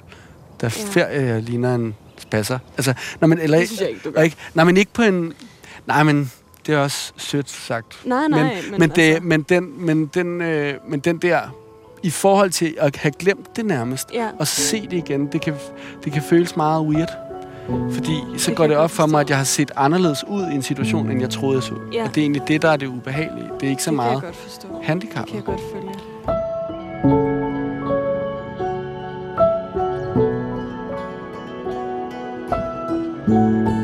der 0.61 0.67
Ja. 0.95 1.01
ferie, 1.01 1.25
jeg 1.27 1.41
ligner 1.43 1.75
en 1.75 1.95
spasser. 2.17 2.59
Altså, 2.77 2.93
når 3.19 3.27
man, 3.27 3.39
eller, 3.39 3.57
det 3.59 3.67
synes 3.67 3.81
jeg 3.81 3.89
ikke, 3.89 4.01
du 4.05 4.11
gør. 4.11 4.21
ikke, 4.21 4.35
nej, 4.53 4.65
men 4.65 4.77
ikke 4.77 4.93
på 4.93 5.01
en... 5.01 5.33
Nej, 5.85 6.03
men 6.03 6.31
det 6.67 6.75
er 6.75 6.79
også 6.79 7.13
sødt 7.17 7.49
sagt. 7.49 8.01
Nej, 8.05 8.27
nej. 8.27 8.43
men, 8.43 8.51
men, 8.71 8.79
men, 8.79 8.89
det, 8.89 9.01
altså, 9.01 9.23
men, 9.23 9.41
den, 9.41 9.85
men, 9.85 10.05
den, 10.05 10.41
øh, 10.41 10.73
men 10.87 10.99
den 10.99 11.17
der, 11.17 11.39
i 12.03 12.09
forhold 12.09 12.49
til 12.49 12.75
at 12.79 12.95
have 12.95 13.11
glemt 13.19 13.55
det 13.55 13.65
nærmest, 13.65 14.11
Ja. 14.13 14.27
og 14.39 14.47
se 14.47 14.81
det 14.81 14.93
igen, 14.93 15.27
det 15.27 15.41
kan, 15.41 15.53
det 16.03 16.13
kan 16.13 16.21
føles 16.21 16.55
meget 16.55 16.85
weird. 16.85 17.09
Fordi 17.91 18.13
så 18.37 18.49
Det 18.49 18.57
går 18.57 18.67
det 18.67 18.77
op 18.77 18.91
for 18.91 19.05
mig, 19.05 19.21
at 19.21 19.29
jeg 19.29 19.37
har 19.37 19.45
set 19.45 19.71
anderledes 19.75 20.23
ud 20.27 20.41
i 20.51 20.55
en 20.55 20.61
situation, 20.61 21.11
end 21.11 21.21
jeg 21.21 21.29
troede, 21.29 21.55
jeg 21.55 21.63
så. 21.63 21.73
Ja. 21.93 22.03
Og 22.03 22.09
det 22.15 22.17
er 22.17 22.21
egentlig 22.21 22.47
det, 22.47 22.61
der 22.61 22.69
er 22.69 22.77
det 22.77 22.87
ubehagelige. 22.87 23.49
Det 23.59 23.65
er 23.65 23.69
ikke 23.69 23.83
så 23.83 23.89
det 23.89 23.95
meget 23.95 24.23
forstå. 24.33 24.67
Det 24.67 24.85
handicap. 24.85 25.27
kan 25.27 25.35
jeg 25.35 25.43
godt 25.43 25.61
følge. 25.73 25.89
Har 33.27 33.73
du 33.77 33.82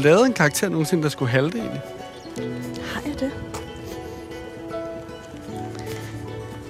lavet 0.00 0.26
en 0.26 0.32
karakter 0.32 0.68
nogensinde, 0.68 1.02
der 1.02 1.08
skulle 1.08 1.30
halte 1.30 1.58
egentlig? 1.58 1.80
Har 2.94 3.02
jeg 3.06 3.20
det? 3.20 3.32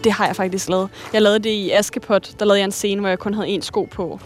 Det 0.05 0.13
har 0.13 0.27
jeg 0.27 0.37
faktisk 0.37 0.69
lavet. 0.69 0.91
Jeg 1.13 1.23
lavede 1.23 1.39
det 1.39 1.51
i 1.51 1.71
Askepot. 1.71 2.31
Der 2.39 2.45
lavede 2.45 2.59
jeg 2.59 2.65
en 2.65 2.73
scene, 2.73 3.01
hvor 3.01 3.09
jeg 3.09 3.19
kun 3.19 3.35
havde 3.35 3.57
én 3.57 3.61
sko 3.61 3.85
på. 3.85 4.21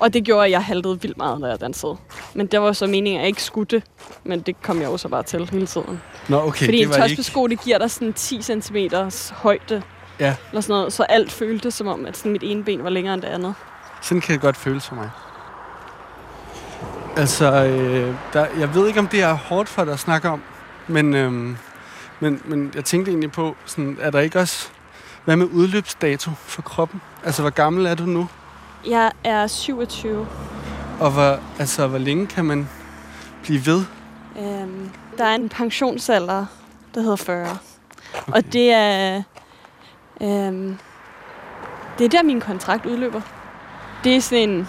Og 0.00 0.14
det 0.14 0.24
gjorde, 0.24 0.44
at 0.44 0.50
jeg 0.50 0.64
haltede 0.64 1.00
vildt 1.00 1.16
meget, 1.16 1.40
når 1.40 1.48
jeg 1.48 1.60
dansede. 1.60 1.96
Men 2.34 2.46
det 2.46 2.60
var 2.60 2.72
så 2.72 2.86
meningen, 2.86 3.14
at 3.14 3.20
jeg 3.20 3.28
ikke 3.28 3.42
skulle 3.42 3.66
det. 3.70 3.82
Men 4.24 4.40
det 4.40 4.62
kom 4.62 4.80
jeg 4.80 4.86
jo 4.86 4.96
så 4.96 5.08
bare 5.08 5.22
til 5.22 5.50
hele 5.50 5.66
tiden. 5.66 6.00
Nå, 6.28 6.36
okay, 6.46 6.64
Fordi 6.64 6.76
det 6.76 6.82
en 6.82 6.88
var 6.88 6.96
ikke... 6.96 7.16
tospesko, 7.16 7.46
det 7.46 7.60
giver 7.60 7.78
dig 7.78 7.90
sådan 7.90 8.12
10 8.12 8.42
cm 8.42 8.76
højde. 9.32 9.82
Ja. 10.20 10.34
Eller 10.50 10.60
sådan 10.60 10.72
noget. 10.72 10.92
Så 10.92 11.02
alt 11.02 11.32
føltes 11.32 11.74
som 11.74 11.86
om, 11.86 12.06
at 12.06 12.16
sådan 12.16 12.32
mit 12.32 12.42
ene 12.42 12.64
ben 12.64 12.84
var 12.84 12.90
længere 12.90 13.14
end 13.14 13.22
det 13.22 13.28
andet. 13.28 13.54
Sådan 14.02 14.20
kan 14.20 14.32
det 14.32 14.40
godt 14.40 14.56
føles 14.56 14.86
for 14.86 14.94
mig. 14.94 15.10
Altså, 17.18 17.64
øh, 17.64 18.14
der, 18.32 18.46
jeg 18.58 18.74
ved 18.74 18.88
ikke, 18.88 19.00
om 19.00 19.08
det 19.08 19.22
er 19.22 19.32
hårdt 19.32 19.68
for 19.68 19.84
dig 19.84 19.92
at 19.92 19.98
snakke 19.98 20.28
om, 20.28 20.42
men, 20.86 21.14
øhm, 21.14 21.56
men, 22.20 22.42
men 22.44 22.72
jeg 22.74 22.84
tænkte 22.84 23.10
egentlig 23.10 23.32
på, 23.32 23.56
sådan, 23.64 23.98
er 24.00 24.10
der 24.10 24.20
ikke 24.20 24.38
også... 24.38 24.68
Hvad 25.24 25.36
med 25.36 25.46
udløbsdato 25.46 26.30
for 26.36 26.62
kroppen? 26.62 27.00
Altså, 27.24 27.42
hvor 27.42 27.50
gammel 27.50 27.86
er 27.86 27.94
du 27.94 28.06
nu? 28.06 28.28
Jeg 28.86 29.12
er 29.24 29.46
27. 29.46 30.26
Og 31.00 31.10
hvor, 31.10 31.40
altså, 31.58 31.86
hvor 31.86 31.98
længe 31.98 32.26
kan 32.26 32.44
man 32.44 32.68
blive 33.42 33.66
ved? 33.66 33.84
Øhm, 34.38 34.90
der 35.18 35.24
er 35.24 35.34
en 35.34 35.48
pensionsalder, 35.48 36.46
der 36.94 37.00
hedder 37.00 37.16
40. 37.16 37.42
Okay. 37.42 38.32
Og 38.32 38.52
det 38.52 38.72
er... 38.72 39.22
Øhm, 40.20 40.78
det 41.98 42.04
er 42.04 42.08
der, 42.08 42.22
min 42.22 42.40
kontrakt 42.40 42.86
udløber. 42.86 43.20
Det 44.04 44.16
er 44.16 44.20
sådan 44.20 44.48
en... 44.48 44.68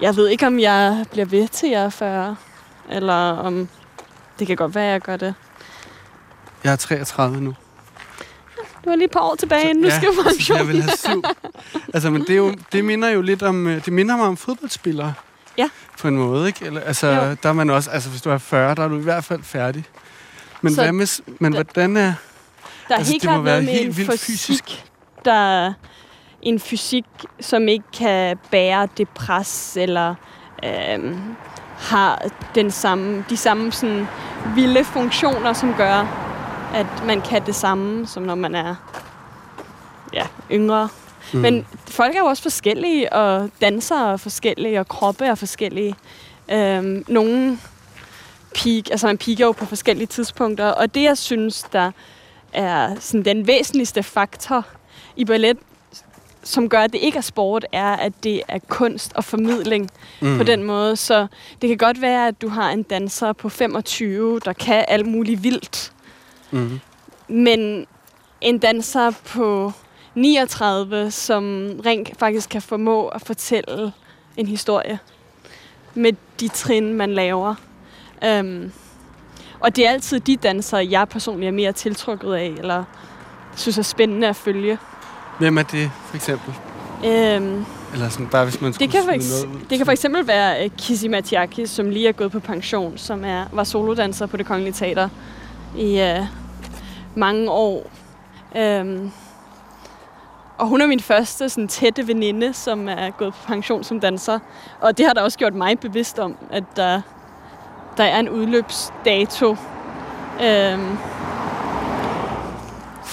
Jeg 0.00 0.16
ved 0.16 0.28
ikke, 0.28 0.46
om 0.46 0.58
jeg 0.60 1.04
bliver 1.12 1.24
ved 1.26 1.48
til 1.48 1.68
jeg 1.70 1.82
er 1.84 1.88
40. 1.90 2.36
Eller 2.90 3.14
om... 3.30 3.68
Det 4.38 4.46
kan 4.46 4.56
godt 4.56 4.74
være, 4.74 4.84
at 4.86 4.92
jeg 4.92 5.00
gør 5.00 5.16
det. 5.16 5.34
Jeg 6.64 6.72
er 6.72 6.76
33 6.76 7.40
nu. 7.40 7.54
Du 8.84 8.90
har 8.90 8.96
lige 8.96 9.04
et 9.04 9.10
par 9.10 9.20
år 9.20 9.34
tilbage, 9.34 9.70
inden 9.70 9.84
du 9.84 9.90
skal 9.90 10.08
på 10.14 10.20
altså, 10.28 10.36
pension. 10.38 10.58
jeg 10.58 10.68
vil 10.68 10.82
have 10.82 10.96
syv. 10.96 11.22
Altså, 11.94 12.10
men 12.10 12.20
det, 12.22 12.30
er 12.30 12.36
jo, 12.36 12.54
det 12.72 12.84
minder 12.84 13.08
jo 13.08 13.22
lidt 13.22 13.42
om, 13.42 13.66
øh, 13.66 13.84
det 13.84 13.92
minder 13.92 14.16
mig 14.16 14.26
om 14.26 14.36
fodboldspillere. 14.36 15.14
Ja. 15.58 15.68
På 16.00 16.08
en 16.08 16.16
måde, 16.16 16.46
ikke? 16.46 16.64
Eller, 16.64 16.80
altså, 16.80 17.06
Jo. 17.06 17.36
der 17.42 17.48
er 17.48 17.52
man 17.52 17.70
også, 17.70 17.90
altså 17.90 18.10
hvis 18.10 18.22
du 18.22 18.30
er 18.30 18.38
40, 18.38 18.74
der 18.74 18.84
er 18.84 18.88
du 18.88 18.98
i 18.98 19.02
hvert 19.02 19.24
fald 19.24 19.42
færdig. 19.42 19.84
Men, 20.60 20.74
Så 20.74 20.82
hvad 20.82 20.92
med, 20.92 21.22
men 21.40 21.52
der- 21.52 21.62
hvordan 21.62 21.96
er... 21.96 22.00
Der 22.02 22.94
er 22.94 22.98
Altså, 22.98 23.12
helt 23.12 23.22
det 23.22 23.30
må 23.30 23.40
være 23.42 23.62
helt 23.62 23.96
vildt 23.96 24.10
fysik, 24.10 24.26
fysisk. 24.26 24.84
der 25.24 25.32
er 25.32 25.72
en 26.46 26.60
fysik, 26.60 27.04
som 27.40 27.68
ikke 27.68 27.84
kan 27.92 28.38
bære 28.50 28.88
det 28.96 29.08
pres, 29.08 29.76
eller 29.76 30.14
øhm, 30.64 31.36
har 31.78 32.22
den 32.54 32.70
samme, 32.70 33.24
de 33.30 33.36
samme 33.36 33.72
sådan, 33.72 34.06
vilde 34.54 34.84
funktioner, 34.84 35.52
som 35.52 35.74
gør, 35.74 36.06
at 36.74 37.04
man 37.06 37.20
kan 37.20 37.46
det 37.46 37.54
samme, 37.54 38.06
som 38.06 38.22
når 38.22 38.34
man 38.34 38.54
er 38.54 38.74
ja, 40.12 40.26
yngre. 40.52 40.88
Mm. 41.32 41.38
Men 41.40 41.66
folk 41.88 42.14
er 42.14 42.18
jo 42.18 42.26
også 42.26 42.42
forskellige, 42.42 43.12
og 43.12 43.50
dansere 43.60 44.12
er 44.12 44.16
forskellige, 44.16 44.80
og 44.80 44.88
kroppe 44.88 45.24
er 45.24 45.34
forskellige. 45.34 45.94
Øhm, 46.50 47.04
nogle 47.08 47.58
peak, 48.54 48.90
altså 48.90 49.06
man 49.06 49.18
peaker 49.18 49.46
jo 49.46 49.52
på 49.52 49.66
forskellige 49.66 50.06
tidspunkter, 50.06 50.66
og 50.66 50.94
det 50.94 51.02
jeg 51.02 51.18
synes, 51.18 51.62
der 51.62 51.90
er 52.52 52.94
sådan 53.00 53.24
den 53.24 53.46
væsentligste 53.46 54.02
faktor 54.02 54.66
i 55.16 55.24
ballet, 55.24 55.58
som 56.46 56.68
gør, 56.68 56.80
at 56.80 56.92
det 56.92 56.98
ikke 56.98 57.18
er 57.18 57.22
sport, 57.22 57.66
er, 57.72 57.92
at 57.96 58.12
det 58.22 58.42
er 58.48 58.58
kunst 58.68 59.12
og 59.14 59.24
formidling 59.24 59.90
mm. 60.20 60.38
på 60.38 60.44
den 60.44 60.62
måde. 60.62 60.96
Så 60.96 61.26
det 61.62 61.68
kan 61.68 61.78
godt 61.78 62.00
være, 62.00 62.28
at 62.28 62.42
du 62.42 62.48
har 62.48 62.70
en 62.70 62.82
danser 62.82 63.32
på 63.32 63.48
25, 63.48 64.40
der 64.44 64.52
kan 64.52 64.84
alt 64.88 65.06
muligt 65.06 65.42
vildt, 65.42 65.92
Mm. 66.50 66.80
men 67.28 67.86
en 68.40 68.58
danser 68.58 69.10
på 69.10 69.72
39, 70.14 71.10
som 71.10 71.70
rent 71.86 72.18
faktisk 72.18 72.48
kan 72.48 72.62
formå 72.62 73.08
at 73.08 73.22
fortælle 73.26 73.92
en 74.36 74.46
historie 74.46 74.98
med 75.94 76.12
de 76.40 76.48
trin, 76.48 76.94
man 76.94 77.14
laver. 77.14 77.54
Um, 78.40 78.72
og 79.60 79.76
det 79.76 79.86
er 79.86 79.90
altid 79.90 80.20
de 80.20 80.36
dansere, 80.36 80.86
jeg 80.90 81.08
personligt 81.08 81.48
er 81.48 81.52
mere 81.52 81.72
tiltrukket 81.72 82.34
af, 82.34 82.54
eller 82.58 82.84
synes 83.56 83.78
er 83.78 83.82
spændende 83.82 84.28
at 84.28 84.36
følge. 84.36 84.78
Hvem 85.38 85.58
er 85.58 85.62
det, 85.62 85.90
for 86.06 86.16
eksempel? 86.16 86.54
Um, 86.98 87.66
Eller 87.92 88.08
sådan, 88.08 88.26
bare 88.26 88.44
hvis 88.44 88.60
man 88.60 88.72
skulle 88.72 88.86
det, 88.86 88.94
kan 88.94 89.04
for 89.04 89.46
noget 89.46 89.56
ud. 89.56 89.66
det 89.70 89.78
kan 89.78 89.86
for 89.86 89.92
eksempel 89.92 90.26
være 90.26 90.64
uh, 90.64 90.70
Kizzy 90.78 91.06
Matiaki, 91.06 91.66
som 91.66 91.90
lige 91.90 92.08
er 92.08 92.12
gået 92.12 92.32
på 92.32 92.40
pension, 92.40 92.98
som 92.98 93.24
er, 93.24 93.44
var 93.52 93.64
solodanser 93.64 94.26
på 94.26 94.36
det 94.36 94.46
Kongelige 94.46 94.72
Teater 94.72 95.08
i 95.76 96.02
uh, 96.02 96.26
mange 97.14 97.50
år. 97.50 97.90
Um, 98.58 99.12
og 100.58 100.66
hun 100.66 100.80
er 100.80 100.86
min 100.86 101.00
første 101.00 101.48
sådan, 101.48 101.68
tætte 101.68 102.06
veninde, 102.06 102.52
som 102.52 102.88
er 102.88 103.10
gået 103.10 103.34
på 103.34 103.38
pension 103.46 103.84
som 103.84 104.00
danser. 104.00 104.38
Og 104.80 104.98
det 104.98 105.06
har 105.06 105.12
da 105.12 105.20
også 105.20 105.38
gjort 105.38 105.54
mig 105.54 105.78
bevidst 105.78 106.18
om, 106.18 106.36
at 106.50 106.64
der, 106.76 107.00
der 107.96 108.04
er 108.04 108.20
en 108.20 108.28
udløbsdato. 108.28 109.50
Um, 109.50 110.98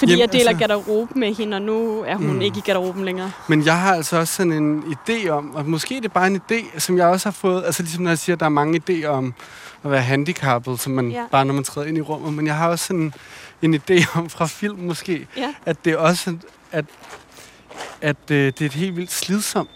fordi 0.04 0.12
Jamen, 0.12 0.20
jeg 0.20 0.32
deler 0.32 0.48
altså- 0.48 0.66
garderobe 0.66 1.18
med 1.18 1.34
hende, 1.34 1.56
og 1.56 1.62
nu 1.62 2.04
er 2.06 2.16
hun 2.16 2.32
Mm. 2.34 2.40
ikke 2.40 2.58
i 2.58 2.60
garderoben 2.60 3.04
længere. 3.04 3.32
Men 3.48 3.64
jeg 3.64 3.78
har 3.80 3.94
altså 3.94 4.16
også 4.18 4.34
sådan 4.34 4.52
en 4.52 4.82
idé 5.08 5.28
om, 5.28 5.54
og 5.54 5.66
måske 5.66 5.96
er 5.96 6.00
det 6.00 6.12
bare 6.12 6.26
en 6.26 6.40
idé, 6.52 6.78
som 6.80 6.96
jeg 6.98 7.06
også 7.06 7.26
har 7.28 7.32
fået, 7.32 7.64
altså 7.64 7.82
ligesom 7.82 8.02
når 8.02 8.10
jeg 8.10 8.18
siger, 8.18 8.36
at 8.36 8.40
der 8.40 8.46
er 8.46 8.50
mange 8.50 8.80
idéer 8.90 9.06
om 9.06 9.34
at 9.84 9.90
være 9.90 10.00
handicappet, 10.02 10.80
som 10.80 10.92
man 10.92 11.10
Ja. 11.10 11.22
bare 11.30 11.44
når 11.44 11.54
man 11.54 11.64
træder 11.64 11.88
ind 11.88 11.98
i 11.98 12.00
rummet, 12.00 12.32
men 12.32 12.46
jeg 12.46 12.56
har 12.56 12.68
også 12.68 12.84
sådan 12.86 13.12
en 13.62 13.74
idé 13.74 14.04
om 14.18 14.30
fra 14.30 14.46
film 14.46 14.78
måske, 14.78 15.26
Ja. 15.36 15.54
at 15.66 15.84
det 15.84 15.92
er 15.92 15.96
også, 15.96 16.36
at, 16.72 16.84
at 18.00 18.16
øh, 18.30 18.36
det 18.46 18.60
er 18.60 18.66
et 18.66 18.72
helt 18.72 18.96
vildt 18.96 19.12
slidsomt 19.12 19.70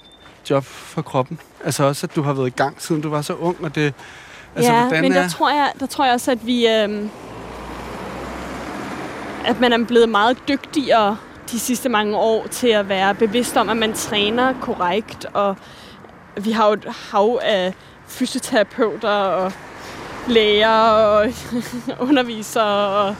job 0.51 0.65
for 0.65 1.03
kroppen. 1.03 1.39
Altså 1.65 1.85
også, 1.85 2.07
at 2.07 2.17
du 2.17 2.23
har 2.23 2.33
været 2.33 2.47
i 2.47 2.51
gang, 2.51 2.77
siden 2.83 3.01
du 3.03 3.09
var 3.11 3.23
så 3.23 3.35
ung, 3.35 3.57
og 3.63 3.75
det, 3.75 3.95
altså 4.57 4.73
ja, 4.73 5.01
men 5.03 5.13
er... 5.13 5.23
der 5.23 5.29
tror, 5.29 5.51
jeg, 5.51 5.73
der 5.81 5.87
tror 5.87 6.05
jeg 6.05 6.15
også, 6.15 6.31
at 6.31 6.47
vi... 6.47 6.67
Øhm, 6.69 7.11
at 9.45 9.61
man 9.61 9.73
er 9.73 9.85
blevet 9.87 10.09
meget 10.09 10.39
dygtigere 10.49 11.17
de 11.51 11.59
sidste 11.59 11.89
mange 11.89 12.17
år 12.17 12.47
til 12.47 12.69
at 12.69 12.89
være 12.89 13.15
bevidst 13.15 13.57
om, 13.57 13.69
at 13.69 13.77
man 13.77 13.93
træner 13.93 14.55
korrekt, 14.61 15.27
og 15.35 15.57
vi 16.37 16.51
har 16.51 16.67
jo 16.67 16.73
et 16.73 16.85
hav 17.11 17.39
af 17.43 17.75
fysioterapeuter 18.07 19.09
og 19.09 19.53
læger 20.29 20.91
og 20.91 21.33
undervisere 22.09 22.89
og 22.89 23.17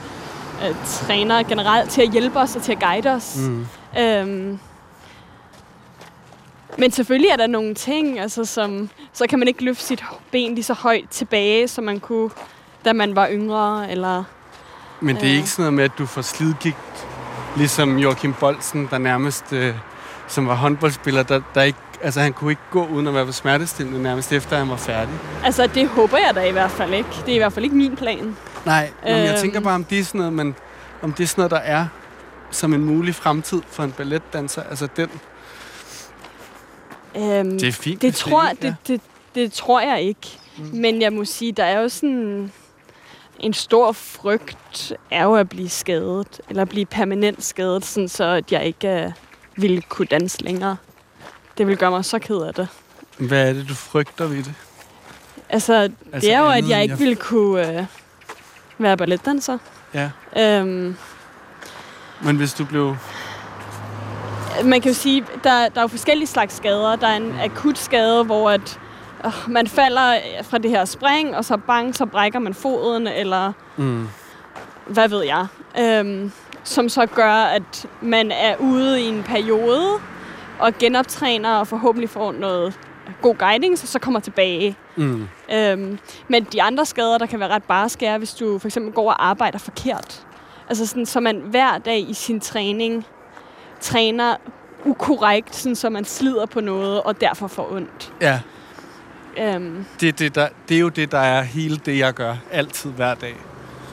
øh, 0.67 0.75
trænere 0.85 1.43
generelt 1.43 1.89
til 1.89 2.01
at 2.01 2.11
hjælpe 2.11 2.39
os 2.39 2.55
og 2.55 2.61
til 2.61 2.71
at 2.71 2.79
guide 2.79 3.09
os. 3.09 3.37
Mm. 3.37 3.67
Øhm, 3.99 4.59
men 6.77 6.91
selvfølgelig 6.91 7.29
er 7.29 7.35
der 7.35 7.47
nogle 7.47 7.73
ting, 7.73 8.19
altså 8.19 8.45
som, 8.45 8.89
så 9.13 9.27
kan 9.27 9.39
man 9.39 9.47
ikke 9.47 9.63
løfte 9.63 9.83
sit 9.83 10.03
ben 10.31 10.55
lige 10.55 10.63
så 10.63 10.73
højt 10.73 11.09
tilbage, 11.09 11.67
som 11.67 11.83
man 11.83 11.99
kunne, 11.99 12.29
da 12.85 12.93
man 12.93 13.15
var 13.15 13.29
yngre, 13.31 13.91
eller... 13.91 14.23
Men 15.01 15.15
det 15.15 15.29
er 15.29 15.33
ikke 15.35 15.49
sådan 15.49 15.63
noget 15.63 15.73
med, 15.73 15.83
at 15.83 15.91
du 15.97 16.05
får 16.05 16.21
slidgigt, 16.21 16.77
ligesom 17.57 17.97
Joachim 17.97 18.33
Bolsen, 18.33 18.87
der 18.91 18.97
nærmest, 18.97 19.53
øh, 19.53 19.75
som 20.27 20.47
var 20.47 20.55
håndboldspiller, 20.55 21.23
der, 21.23 21.41
der 21.55 21.61
ikke, 21.61 21.79
altså 22.01 22.19
han 22.19 22.33
kunne 22.33 22.51
ikke 22.51 22.61
gå 22.71 22.85
uden 22.85 23.07
at 23.07 23.13
være 23.13 23.25
på 23.25 23.31
smertestillende 23.31 24.03
nærmest 24.03 24.31
efter 24.31 24.57
han 24.57 24.69
var 24.69 24.75
færdig. 24.75 25.13
Altså, 25.43 25.67
det 25.67 25.87
håber 25.87 26.17
jeg 26.17 26.35
da 26.35 26.41
i 26.43 26.51
hvert 26.51 26.71
fald 26.71 26.93
ikke. 26.93 27.09
Det 27.25 27.29
er 27.31 27.35
i 27.35 27.37
hvert 27.37 27.53
fald 27.53 27.65
ikke 27.65 27.75
min 27.77 27.95
plan. 27.95 28.35
Nej, 28.65 28.89
men 29.03 29.11
jeg 29.15 29.29
Øhm. 29.31 29.41
tænker 29.41 29.59
bare, 29.59 29.75
om 29.75 29.83
det 29.83 29.99
er 29.99 30.03
sådan 30.03 30.19
noget, 30.19 30.33
man, 30.33 30.55
om 31.01 31.13
det 31.13 31.23
er 31.23 31.27
sådan 31.27 31.39
noget, 31.41 31.51
der 31.51 31.57
er 31.57 31.87
som 32.51 32.73
en 32.73 32.85
mulig 32.85 33.15
fremtid 33.15 33.61
for 33.71 33.83
en 33.83 33.91
balletdanser. 33.91 34.63
Altså 34.63 34.87
den, 34.97 35.09
Øhm, 37.17 37.51
det 37.59 37.63
er 37.67 37.71
fint. 37.71 38.01
det, 38.01 38.15
tror, 38.15 38.49
det, 38.61 38.67
er. 38.67 38.73
det, 38.87 39.01
det 39.35 39.53
tror 39.53 39.81
jeg 39.81 40.01
ikke. 40.01 40.39
Mm. 40.57 40.69
Men 40.73 41.01
jeg 41.01 41.13
må 41.13 41.25
sige, 41.25 41.51
der 41.51 41.63
er 41.63 41.79
jo 41.81 41.89
sådan... 41.89 42.51
En 43.39 43.53
stor 43.53 43.91
frygt 43.91 44.93
er 45.11 45.23
jo 45.23 45.35
at 45.35 45.49
blive 45.49 45.69
skadet, 45.69 46.41
eller 46.49 46.65
blive 46.65 46.85
permanent 46.85 47.43
skadet, 47.43 47.85
sådan 47.85 48.09
så 48.09 48.23
at 48.23 48.51
jeg 48.51 48.65
ikke 48.65 49.05
uh, 49.05 49.13
ville 49.63 49.81
kunne 49.81 50.05
danse 50.05 50.43
længere. 50.43 50.77
Det 51.57 51.67
vil 51.67 51.77
gøre 51.77 51.91
mig 51.91 52.05
så 52.05 52.19
ked 52.19 52.37
af 52.37 52.53
det. 52.53 52.67
Hvad 53.17 53.49
er 53.49 53.53
det, 53.53 53.69
du 53.69 53.73
frygter 53.73 54.25
ved 54.27 54.37
det? 54.37 54.53
Altså, 55.49 55.73
Altså, 55.73 56.27
det 56.27 56.33
er 56.33 56.39
jo, 56.39 56.47
at 56.49 56.69
jeg 56.69 56.83
ikke 56.83 56.97
ville 56.97 57.15
kunne 57.15 57.79
øh, 57.79 57.85
være 58.77 58.97
balletdanser. 58.97 59.57
Ja, 59.93 60.09
Øhm, 60.37 60.95
men 62.21 62.35
hvis 62.35 62.53
du 62.53 62.65
blev... 62.65 62.95
man 64.63 64.81
kan 64.81 64.91
jo 64.91 64.97
sige, 64.97 65.25
der, 65.43 65.69
der 65.69 65.77
er 65.77 65.81
jo 65.81 65.87
forskellige 65.87 66.27
slags 66.27 66.55
skader. 66.55 66.95
Der 66.95 67.07
er 67.07 67.17
en 67.17 67.39
akut 67.39 67.77
skade, 67.77 68.23
hvor 68.23 68.49
at, 68.49 68.79
øh, 69.25 69.31
man 69.47 69.67
falder 69.67 70.13
fra 70.43 70.57
det 70.57 70.71
her 70.71 70.85
spring, 70.85 71.35
og 71.35 71.45
så 71.45 71.57
bang, 71.57 71.95
så 71.95 72.05
brækker 72.05 72.39
man 72.39 72.53
foden, 72.53 73.07
eller 73.07 73.51
Mm. 73.77 74.07
hvad 74.87 75.09
ved 75.09 75.23
jeg. 75.23 75.47
Øhm, 75.79 76.31
som 76.63 76.89
så 76.89 77.05
gør, 77.05 77.31
at 77.33 77.85
man 78.01 78.31
er 78.31 78.55
ude 78.59 79.01
i 79.01 79.05
en 79.05 79.23
periode, 79.23 79.89
og 80.59 80.73
genoptræner, 80.79 81.55
og 81.55 81.67
forhåbentlig 81.67 82.09
får 82.09 82.31
noget 82.31 82.79
god 83.21 83.35
guiding, 83.35 83.77
så 83.79 83.87
så 83.87 83.99
kommer 83.99 84.19
tilbage. 84.19 84.75
Mm. 84.95 85.27
Øhm, 85.53 85.99
men 86.27 86.43
de 86.43 86.61
andre 86.63 86.85
skader, 86.85 87.17
der 87.17 87.25
kan 87.25 87.39
være 87.39 87.49
ret 87.49 87.63
barske, 87.63 88.05
er, 88.05 88.17
hvis 88.17 88.33
du 88.33 88.59
for 88.59 88.67
eksempel 88.67 88.93
går 88.93 89.09
og 89.09 89.27
arbejder 89.27 89.59
forkert. 89.59 90.25
Altså 90.69 90.85
sådan, 90.85 91.05
så 91.05 91.19
man 91.19 91.37
hver 91.45 91.77
dag 91.77 92.09
i 92.09 92.13
sin 92.13 92.39
træning 92.39 93.05
træner 93.79 94.35
ukorrekt, 94.85 95.55
sådan, 95.55 95.75
så 95.75 95.89
man 95.89 96.05
slider 96.05 96.45
på 96.45 96.61
noget, 96.61 97.01
og 97.01 97.21
derfor 97.21 97.47
får 97.47 97.71
ondt. 97.73 98.13
Ja, 98.21 98.39
Øhm, 99.37 99.85
det, 99.99 100.07
er 100.09 100.13
det, 100.13 100.35
der, 100.35 100.47
det 100.69 100.75
er 100.77 100.81
jo 100.81 100.89
det, 100.89 101.11
der 101.11 101.19
er 101.19 101.41
hele 101.41 101.77
det, 101.85 101.97
jeg 101.97 102.13
gør 102.13 102.35
altid 102.51 102.91
hver 102.91 103.13
dag. 103.15 103.35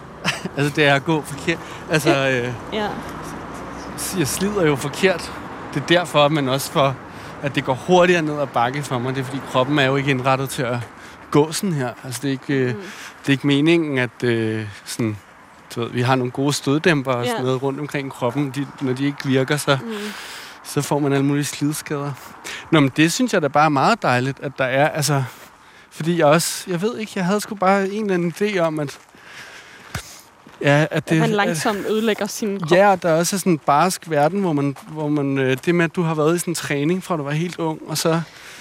altså, 0.56 0.72
det 0.76 0.84
er 0.86 0.94
at 0.94 1.04
gå 1.04 1.22
forkert. 1.22 1.58
Altså, 1.90 2.10
øh, 2.28 2.52
ja. 2.72 2.88
jeg 4.18 4.28
slider 4.28 4.66
jo 4.66 4.76
forkert. 4.76 5.32
Det 5.74 5.82
er 5.82 5.86
derfor, 5.86 6.28
men 6.28 6.48
også 6.48 6.72
for, 6.72 6.96
at 7.42 7.54
det 7.54 7.64
går 7.64 7.74
hurtigere 7.74 8.22
ned 8.22 8.40
ad 8.40 8.46
bakke 8.46 8.82
for 8.82 8.98
mig. 8.98 9.14
Det 9.14 9.20
er, 9.20 9.24
fordi 9.24 9.40
kroppen 9.50 9.78
er 9.78 9.84
jo 9.84 9.96
ikke 9.96 10.10
indrettet 10.10 10.48
til 10.50 10.62
at 10.62 10.78
gå 11.30 11.52
sådan 11.52 11.72
her. 11.72 11.90
Altså, 12.04 12.20
det 12.22 12.28
er 12.28 12.32
ikke, 12.32 12.54
øh, 12.54 12.74
Mm. 12.74 12.80
det 13.20 13.26
er 13.28 13.32
ikke 13.32 13.46
meningen, 13.46 13.98
at 13.98 14.22
øh, 14.24 14.66
sådan, 14.84 15.16
du 15.74 15.80
ved, 15.80 15.90
vi 15.90 16.00
har 16.02 16.14
nogle 16.14 16.30
gode 16.30 16.52
støddæmper 16.52 17.12
og 17.12 17.24
sådan 17.26 17.38
Ja. 17.40 17.44
noget 17.46 17.62
rundt 17.62 17.80
omkring 17.80 18.12
kroppen. 18.12 18.50
De, 18.54 18.66
når 18.80 18.92
de 18.92 19.06
ikke 19.06 19.18
virker, 19.24 19.56
så, 19.56 19.78
Mm. 19.82 19.88
Så 20.66 20.82
får 20.82 20.98
man 20.98 21.12
alle 21.12 21.24
mulige 21.24 21.44
slidskader. 21.44 22.12
Nå, 22.70 22.80
men 22.80 22.92
det 22.96 23.12
synes 23.12 23.32
jeg 23.32 23.42
da 23.42 23.48
bare 23.48 23.64
er 23.64 23.68
meget 23.68 24.02
dejligt, 24.02 24.40
at 24.40 24.52
der 24.58 24.64
er, 24.64 24.88
altså... 24.88 25.24
Fordi 25.90 26.18
jeg 26.18 26.26
også, 26.26 26.64
jeg 26.70 26.82
ved 26.82 26.98
ikke, 26.98 27.12
jeg 27.16 27.24
havde 27.24 27.40
sgu 27.40 27.54
bare 27.54 27.88
en 27.88 28.02
eller 28.02 28.14
anden 28.14 28.34
idé 28.40 28.58
om, 28.58 28.80
at... 28.80 28.98
Ja, 30.60 30.86
at 30.90 31.08
Det, 31.08 31.14
at 31.14 31.20
man 31.20 31.30
langsomt 31.30 31.86
ødelægger 31.88 32.26
sin 32.26 32.60
krop. 32.60 32.72
Ja, 32.72 32.90
og 32.90 33.02
der 33.02 33.08
er 33.08 33.18
også 33.18 33.38
sådan 33.38 33.52
en 33.52 33.58
barsk 33.58 34.10
verden, 34.10 34.40
hvor 34.40 34.52
man, 34.52 34.76
hvor 34.88 35.08
man 35.08 35.38
øh, 35.38 35.56
det 35.64 35.74
med, 35.74 35.84
at 35.84 35.96
du 35.96 36.02
har 36.02 36.14
været 36.14 36.36
i 36.36 36.38
sådan 36.38 36.50
en 36.50 36.54
træning 36.54 37.04
fra 37.04 37.16
du 37.16 37.22
var 37.22 37.30
helt 37.30 37.58
ung, 37.58 37.80
og 37.86 37.98
så... 37.98 38.20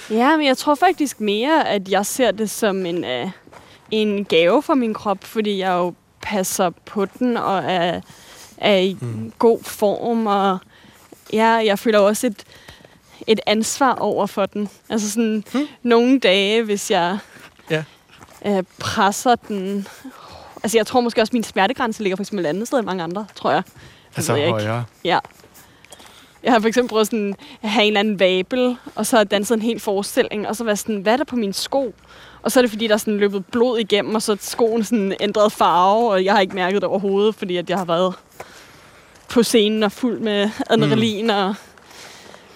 Ja, 0.10 0.38
men 0.38 0.46
jeg 0.46 0.58
tror 0.58 0.76
faktisk 0.76 1.20
mere, 1.20 1.68
at 1.68 1.90
jeg 1.90 2.06
ser 2.06 2.32
det 2.32 2.50
som 2.50 2.86
en, 2.86 3.04
øh, 3.04 3.28
en 3.92 4.26
gave 4.26 4.64
for 4.64 4.74
min 4.74 4.94
krop, 4.94 5.24
fordi 5.24 5.60
jeg 5.60 5.72
jo 5.72 5.94
passer 6.22 6.70
på 6.70 7.06
den 7.06 7.38
og 7.38 7.58
er, 7.58 8.02
er 8.58 8.78
i 8.78 8.98
mm. 9.02 9.34
god 9.40 9.64
form. 9.64 10.28
Og 10.28 10.60
ja, 11.34 11.48
jeg 11.50 11.80
føler 11.80 12.00
også 12.00 12.28
et, 12.28 12.44
et 13.28 13.40
ansvar 13.46 13.94
over 13.96 14.26
for 14.26 14.46
den. 14.46 14.70
Altså 14.90 15.12
sådan 15.12 15.44
Hmm. 15.54 15.68
nogle 15.84 16.20
dage, 16.20 16.64
hvis 16.64 16.92
jeg 16.92 17.18
Ja. 17.72 17.84
øh, 18.46 18.64
presser 18.80 19.36
den... 19.36 19.88
Altså 20.64 20.78
jeg 20.78 20.88
tror 20.88 21.02
måske 21.02 21.22
også, 21.22 21.30
at 21.30 21.34
min 21.34 21.44
smertegrænse 21.44 22.04
ligger 22.04 22.16
for 22.16 22.24
eksempel 22.24 22.46
et 22.46 22.50
andet 22.50 22.68
sted 22.68 22.78
end 22.78 22.86
mange 22.86 23.04
andre, 23.04 23.26
tror 23.36 23.52
jeg. 23.52 23.64
Det 23.66 24.18
Altså 24.18 24.34
jeg 24.36 24.42
ikke. 24.48 24.52
højere. 24.60 24.86
Ja. 25.04 25.20
Jeg 26.44 26.54
har 26.54 26.60
for 26.60 26.68
eksempel 26.68 26.90
prøvet 26.90 27.08
sådan, 27.08 27.36
at 27.62 27.70
have 27.70 27.84
en 27.84 27.88
eller 27.88 28.00
anden 28.00 28.20
vabel, 28.20 28.78
og 28.96 29.06
så 29.06 29.18
har 29.18 29.24
danset 29.24 29.56
en 29.56 29.62
hel 29.62 29.80
forestilling, 29.80 30.48
og 30.48 30.56
så 30.56 30.64
var 30.64 30.76
sådan, 30.76 30.98
hvad 30.98 31.14
er 31.14 31.18
der 31.18 31.24
på 31.24 31.36
min 31.36 31.54
sko? 31.54 31.94
Og 32.42 32.52
så 32.52 32.60
er 32.60 32.62
det 32.62 32.72
fordi, 32.72 32.88
der 32.88 32.94
er 32.94 32.98
sådan 32.98 33.18
løbet 33.18 33.46
blod 33.46 33.80
igennem, 33.80 34.16
og 34.16 34.22
så 34.22 34.32
er 34.32 34.36
skoen 34.40 34.84
sådan 34.84 35.16
ændret 35.20 35.52
farve, 35.52 36.12
og 36.12 36.26
jeg 36.26 36.34
har 36.34 36.42
ikke 36.42 36.56
mærket 36.56 36.82
det 36.82 36.90
overhovedet, 36.90 37.36
fordi 37.36 37.58
at 37.58 37.70
jeg 37.70 37.78
har 37.78 37.86
været 37.86 38.14
på 39.30 39.44
scenen 39.44 39.84
og 39.84 39.92
fuld 39.92 40.20
med 40.20 40.50
adrenalin. 40.70 41.26
Mm. 41.26 41.30
Og, 41.34 41.56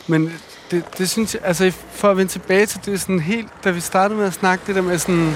Men 0.08 0.34
det, 0.72 0.98
det 0.98 1.10
synes 1.10 1.34
jeg, 1.34 1.42
altså 1.46 1.72
for 1.92 2.12
at 2.12 2.18
vende 2.18 2.32
tilbage 2.32 2.66
til 2.66 2.80
det 2.86 3.02
sådan 3.02 3.20
helt, 3.20 3.48
da 3.64 3.72
vi 3.72 3.80
startede 3.80 4.20
med 4.20 4.28
at 4.28 4.34
snakke, 4.34 4.64
det 4.68 4.76
der 4.76 4.82
med 4.82 4.98
sådan, 4.98 5.34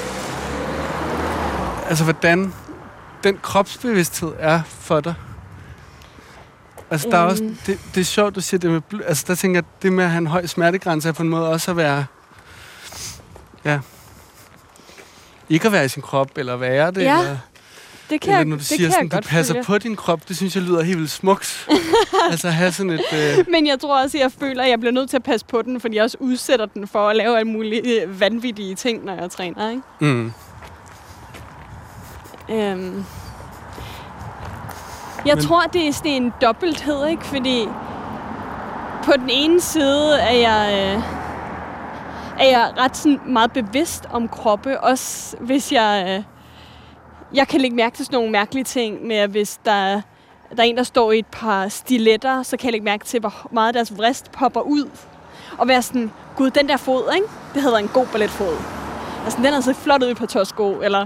altså 1.90 2.04
hvordan 2.04 2.54
den 3.24 3.38
kropsbevidsthed 3.42 4.32
er 4.40 4.62
for 4.68 5.00
dig. 5.00 5.14
Altså 6.92 7.10
der 7.10 7.18
er 7.18 7.22
også, 7.24 7.44
Øhm. 7.44 7.58
det, 7.66 7.80
det 7.96 8.02
er 8.02 8.06
sjovt, 8.06 8.36
du 8.36 8.42
siger 8.42 8.60
det 8.60 8.72
med, 8.72 8.82
bl- 8.94 9.08
altså 9.08 9.24
der 9.28 9.36
tænker 9.36 9.58
jeg, 9.58 9.64
det 9.82 9.94
med 9.94 10.04
at 10.04 10.10
have 10.10 10.18
en 10.18 10.28
høj 10.28 10.46
smertegrænse 10.46 11.08
er 11.10 11.14
på 11.14 11.24
en 11.24 11.30
måde 11.30 11.50
også 11.50 11.72
at 11.72 11.78
være, 11.78 12.06
ja, 13.66 13.80
ikke 15.50 15.66
at 15.66 15.72
være 15.72 15.86
i 15.86 15.88
sin 15.88 16.02
krop, 16.02 16.30
eller 16.36 16.56
være 16.56 16.92
det, 16.92 17.02
Ja, 17.02 17.20
eller, 17.20 17.38
det 18.14 18.22
kan 18.22 18.30
eller 18.30 18.40
jeg, 18.40 18.46
når 18.46 18.56
du 18.56 18.60
det 18.60 18.66
siger 18.68 18.82
kan 18.88 18.92
sådan, 18.92 19.10
du 19.10 19.18
passer 19.28 19.54
følge. 19.54 19.64
på 19.66 19.78
din 19.78 19.96
krop, 19.96 20.28
det 20.28 20.38
synes 20.38 20.56
jeg 20.56 20.64
lyder 20.64 20.84
helt 20.84 20.98
vildt 20.98 21.12
smukt. 21.12 21.68
altså 22.32 22.50
have 22.50 22.72
sådan 22.72 22.90
et, 22.92 23.02
øh, 23.14 23.46
Men 23.52 23.68
jeg 23.68 23.80
tror 23.80 24.02
også, 24.04 24.18
at 24.18 24.22
jeg 24.22 24.32
føler, 24.40 24.64
at 24.64 24.70
jeg 24.70 24.80
bliver 24.80 24.92
nødt 24.94 25.10
til 25.10 25.18
at 25.18 25.24
passe 25.24 25.46
på 25.46 25.62
den, 25.62 25.80
fordi 25.80 25.96
jeg 25.96 26.04
også 26.04 26.18
udsætter 26.20 26.66
den 26.66 26.88
for 26.88 27.10
at 27.10 27.16
lave 27.16 27.38
alle 27.38 27.52
mulige 27.52 28.02
øh, 28.02 28.20
vanvittige 28.20 28.76
ting, 28.76 29.06
når 29.06 29.14
jeg 29.22 29.32
træner. 29.32 29.70
Ikke? 29.70 29.82
mm, 30.00 30.34
Øhm. 32.50 33.06
Jeg 35.26 35.36
Men- 35.36 35.44
tror, 35.46 35.62
det 35.62 35.88
er 35.88 35.94
sådan 35.94 36.12
en 36.12 36.34
dobbelthed, 36.42 37.08
ikke? 37.08 37.26
Fordi 37.26 37.68
på 39.04 39.12
den 39.18 39.30
ene 39.30 39.62
side 39.62 40.16
er 40.20 40.32
jeg, 40.36 40.70
øh, 40.98 41.04
er 42.40 42.50
jeg 42.50 42.72
ret 42.78 42.98
sådan 42.98 43.20
meget 43.28 43.52
bevidst 43.52 44.06
om 44.12 44.28
kroppe. 44.28 44.82
Også 44.82 45.36
hvis 45.40 45.72
jeg... 45.72 46.06
Øh, 46.10 46.24
jeg 47.34 47.48
kan 47.48 47.62
lægge 47.62 47.76
mærke 47.76 47.96
til 47.96 48.06
sådan 48.06 48.16
nogle 48.16 48.32
mærkelige 48.32 48.64
ting 48.64 49.08
med, 49.08 49.16
at 49.16 49.30
hvis 49.30 49.60
der, 49.66 50.02
der 50.56 50.58
er 50.58 50.64
en, 50.64 50.78
der 50.78 50.84
står 50.84 51.12
i 51.12 51.20
et 51.20 51.26
par 51.26 51.68
stiletter, 51.68 52.44
så 52.44 52.58
kan 52.58 52.66
jeg 52.66 52.72
lægge 52.72 52.86
mærke 52.86 53.06
til, 53.06 53.20
hvor 53.20 53.48
meget 53.52 53.74
deres 53.74 53.98
vrist 53.98 54.32
popper 54.32 54.62
ud. 54.62 54.90
Og 55.58 55.68
være 55.68 55.82
sådan, 55.82 56.12
gud, 56.36 56.50
den 56.50 56.70
der 56.70 56.78
fod, 56.78 57.14
ikke? 57.16 57.28
Det 57.54 57.62
havde 57.62 57.74
været 57.74 57.84
en 57.84 57.90
god 57.94 58.08
balletfod. 58.08 58.58
Altså, 59.24 59.40
den 59.44 59.54
har 59.54 59.62
set 59.62 59.76
flot 59.76 60.04
ud 60.04 60.10
i 60.10 60.14
på 60.14 60.26
tåsko. 60.26 60.82
Eller 60.82 61.06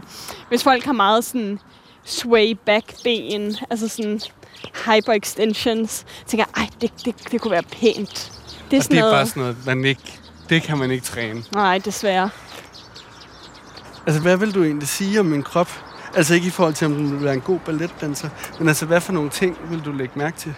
hvis 0.50 0.64
folk 0.64 0.86
har 0.86 0.94
meget 0.94 1.24
sådan 1.24 1.60
sway 2.06 2.58
back 2.66 3.04
ben, 3.04 3.56
altså 3.70 3.88
sådan 3.88 4.22
hyperextensions, 4.86 6.06
tænker 6.26 6.46
jeg, 6.56 6.64
ej, 6.64 6.70
det, 6.82 7.06
det, 7.06 7.32
det 7.32 7.42
kunne 7.42 7.52
være 7.52 7.64
pænt. 7.64 8.32
Det 8.72 8.78
er 8.78 8.78
og 8.78 8.84
sådan 8.84 8.96
det 8.96 8.98
er 8.98 9.02
noget... 9.02 9.14
bare 9.14 9.26
sådan 9.26 9.42
noget, 9.44 9.58
man 9.66 9.86
ikke, 9.86 10.20
det 10.50 10.64
kan 10.64 10.78
man 10.78 10.92
ikke 10.92 11.06
træne. 11.06 11.44
Nej, 11.54 11.78
desværre. 11.78 12.30
Altså, 14.08 14.22
hvad 14.22 14.38
vil 14.38 14.54
du 14.56 14.64
egentlig 14.64 14.88
sige 14.88 15.20
om 15.20 15.26
min 15.26 15.44
krop? 15.44 15.87
Altså 16.18 16.34
ikke 16.36 16.48
i 16.48 16.50
forhold 16.50 16.74
til, 16.74 16.86
om 16.86 16.94
den 16.94 17.12
vil 17.12 17.24
være 17.24 17.34
en 17.34 17.42
god 17.42 17.60
balletdanser, 17.60 18.30
men 18.60 18.68
altså, 18.68 18.86
hvad 18.86 19.02
for 19.02 19.14
nogle 19.14 19.30
ting 19.30 19.58
vil 19.70 19.80
du 19.86 19.92
lægge 19.92 20.14
mærke 20.20 20.38
til? 20.38 20.54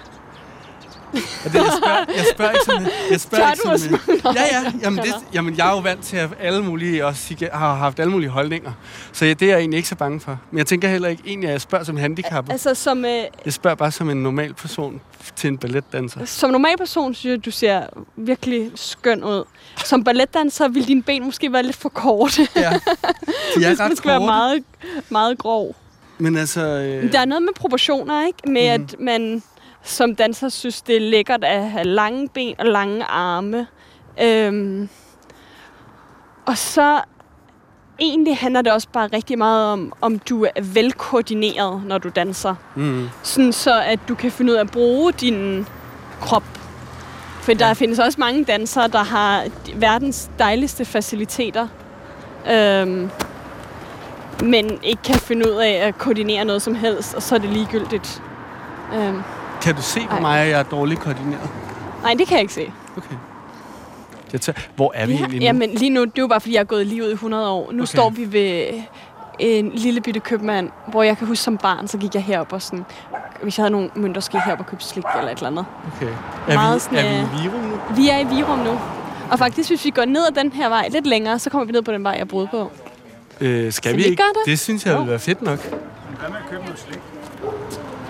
Og 1.14 1.52
det, 1.54 1.56
jeg, 1.56 1.72
spørger, 1.78 2.06
jeg 2.16 2.26
spørger 2.34 2.52
ikke 2.52 2.66
sådan... 2.66 2.88
Jeg 3.12 3.20
spørger 3.22 3.54
Tør 3.56 3.74
ikke 3.74 3.84
sådan 4.00 4.36
ja, 4.36 4.44
ja. 4.64 4.72
Jamen, 4.82 5.00
det, 5.04 5.14
jamen, 5.34 5.58
jeg 5.58 5.68
er 5.68 5.72
jo 5.72 5.78
vant 5.80 6.04
til 6.04 6.18
at 6.18 6.30
alle 6.40 6.64
mulige, 6.64 7.06
også 7.06 7.50
har 7.54 7.76
haft 7.76 8.00
alle 8.00 8.12
mulige 8.12 8.30
holdninger. 8.30 8.72
Så 9.14 9.26
ja, 9.26 9.34
det 9.34 9.46
er 9.46 9.50
jeg 9.50 9.60
egentlig 9.60 9.78
ikke 9.78 9.90
så 9.90 9.96
bange 9.96 10.20
for. 10.20 10.40
Men 10.52 10.58
jeg 10.58 10.66
tænker 10.66 10.88
heller 10.88 11.08
ikke 11.10 11.24
egentlig, 11.26 11.48
at 11.48 11.54
jeg 11.54 11.62
spørger 11.62 11.86
som 11.86 11.98
handicappet. 11.98 12.52
Altså, 12.52 12.76
som, 12.76 13.06
øh, 13.06 13.12
Jeg 13.46 13.54
spørger 13.54 13.76
bare 13.76 13.92
som 13.92 14.10
en 14.10 14.24
normal 14.24 14.54
person 14.54 15.02
til 15.36 15.48
en 15.48 15.58
balletdanser. 15.58 16.26
som 16.26 16.50
normal 16.50 16.78
person 16.78 17.14
synes 17.16 17.34
jeg, 17.34 17.46
du 17.46 17.52
ser 17.52 17.82
virkelig 18.16 18.72
skøn 18.76 19.24
ud. 19.24 19.44
Som 19.86 20.04
balletdanser 20.04 20.68
vil 20.68 20.88
dine 20.88 21.04
ben 21.04 21.24
måske 21.26 21.54
være 21.54 21.64
lidt 21.64 21.76
for 21.76 21.90
korte. 21.90 22.48
Ja. 22.56 22.62
De 22.62 22.66
er 22.66 22.80
Hvis 23.68 23.80
man 23.80 23.92
ret 23.92 23.98
skal 23.98 24.08
være 24.10 24.20
meget, 24.20 24.64
meget 25.10 25.38
grov. 25.38 25.76
Men 26.18 26.38
altså... 26.38 26.62
Øh, 26.62 27.12
Der 27.12 27.20
er 27.20 27.26
noget 27.26 27.42
med 27.44 27.54
proportioner, 27.56 28.26
ikke? 28.28 28.40
Med 28.52 28.78
Mhm. 28.78 28.84
at 28.84 28.96
man 29.00 29.44
som 29.84 30.16
danser 30.16 30.50
synes, 30.50 30.82
det 30.82 30.96
er 30.96 31.00
lækkert 31.02 31.44
at 31.44 31.70
have 31.70 31.84
lange 31.86 32.28
ben 32.30 32.56
og 32.60 32.66
lange 32.66 33.04
arme. 33.04 33.68
Øhm, 34.24 34.90
og 36.46 36.58
så 36.58 37.02
egentlig 38.00 38.38
handler 38.38 38.62
det 38.62 38.72
også 38.74 38.88
bare 38.94 39.10
rigtig 39.14 39.38
meget 39.38 39.74
om, 39.74 39.94
om 40.02 40.20
du 40.20 40.44
er 40.56 40.62
velkoordineret, 40.62 41.84
når 41.86 41.98
du 41.98 42.10
danser. 42.10 42.56
mm, 42.76 43.10
Sådan 43.24 43.54
så, 43.54 43.82
at 43.82 44.00
du 44.08 44.16
kan 44.16 44.32
finde 44.32 44.52
ud 44.52 44.58
af 44.58 44.62
at 44.62 44.72
bruge 44.72 45.12
din 45.12 45.68
krop. 46.22 46.44
For 47.42 47.54
der 47.54 47.68
Ja. 47.68 47.74
findes 47.74 48.00
også 48.00 48.20
mange 48.20 48.44
dansere, 48.44 48.88
der 48.88 49.04
har 49.04 49.44
verdens 49.76 50.30
dejligste 50.40 50.86
faciliteter. 50.86 51.68
Øhm, 52.52 53.10
men 54.44 54.80
ikke 54.84 55.02
kan 55.04 55.16
finde 55.16 55.46
ud 55.52 55.56
af 55.56 55.72
at 55.88 55.98
koordinere 55.98 56.46
noget 56.46 56.62
som 56.62 56.76
helst, 56.76 57.14
og 57.16 57.24
så 57.24 57.36
er 57.36 57.40
det 57.40 57.50
ligegyldigt. 57.50 58.22
Øhm, 58.96 59.22
kan 59.62 59.76
du 59.76 59.82
se 59.82 60.00
på 60.10 60.16
Ej. 60.16 60.22
mig, 60.22 60.40
at 60.40 60.50
jeg 60.50 60.60
er 60.60 60.64
dårligt 60.64 61.00
koordineret? 61.00 61.50
nej, 62.04 62.14
det 62.14 62.28
kan 62.28 62.36
jeg 62.36 62.42
ikke 62.42 62.54
se. 62.54 62.72
Okay. 62.98 63.16
Jeg 64.34 64.42
tager, 64.42 64.60
hvor 64.76 64.92
er 64.96 65.06
vi 65.06 65.12
Ja, 65.14 65.18
egentlig 65.20 65.40
nu? 65.40 65.44
jamen 65.46 65.70
lige 65.70 65.90
nu, 65.90 66.02
det 66.06 66.18
er 66.18 66.22
jo 66.22 66.28
bare 66.28 66.42
fordi, 66.42 66.54
jeg 66.54 66.60
har 66.60 66.66
gået 66.66 66.88
lige 66.88 67.04
ud 67.04 67.10
i 67.10 67.14
100 67.14 67.50
år. 67.50 67.72
Nu 67.72 67.78
Okay. 67.84 67.86
står 67.86 68.10
vi 68.10 68.32
ved 68.34 68.82
en 69.40 69.72
lille 69.76 70.02
bitte 70.02 70.20
købmand, 70.20 70.70
hvor 70.88 71.04
jeg 71.04 71.18
kan 71.18 71.28
huske 71.28 71.44
som 71.44 71.58
barn, 71.58 71.88
så 71.88 71.98
gik 71.98 72.14
jeg 72.16 72.24
herop 72.24 72.54
og 72.54 72.62
sådan, 72.62 72.86
hvis 73.44 73.58
jeg 73.58 73.64
havde 73.64 73.72
nogle 73.72 73.90
mønter, 73.96 74.22
så 74.22 74.32
gik 74.32 74.36
jeg 74.36 74.44
herop 74.44 74.60
og 74.60 74.66
købte 74.66 74.86
slik 74.86 75.04
eller 75.20 75.32
et 75.32 75.38
eller 75.38 75.48
andet. 75.48 75.66
Okay. 75.96 76.12
Er, 76.48 76.54
Meget 76.54 76.76
vi, 76.76 76.80
sådan, 76.80 76.98
er 76.98 77.10
vi 77.12 77.18
øh, 77.18 77.46
i 77.46 77.48
Virum 77.48 77.62
nu? 77.62 77.76
Vi 77.96 78.10
er 78.10 78.20
i 78.20 78.24
Virum 78.36 78.60
nu. 78.60 78.80
Og 79.32 79.40
faktisk, 79.40 79.70
hvis 79.70 79.86
vi 79.86 79.90
går 79.90 80.06
ned 80.06 80.22
ad 80.28 80.44
den 80.44 80.52
her 80.52 80.70
vej 80.70 80.88
lidt 80.92 81.06
længere, 81.08 81.40
så 81.40 81.50
kommer 81.50 81.66
vi 81.66 81.72
ned 81.72 81.82
på 81.82 81.92
den 81.92 82.04
vej, 82.04 82.16
jeg 82.20 82.28
boede 82.28 82.48
på. 82.52 82.72
Øh, 83.42 83.72
skal 83.74 83.92
Så 83.92 83.96
vi 83.96 84.04
vi 84.04 84.10
ikke? 84.10 84.24
det? 84.24 84.42
Det 84.46 84.60
synes 84.60 84.86
jeg 84.86 84.94
Jo. 84.94 85.00
vil 85.00 85.10
være 85.10 85.20
fedt 85.20 85.42
nok. 85.42 85.60
Hvad 85.60 86.30
med 86.30 86.38
at 86.38 86.50
købe 86.50 86.64
noget 86.64 86.80
slik? 86.80 87.00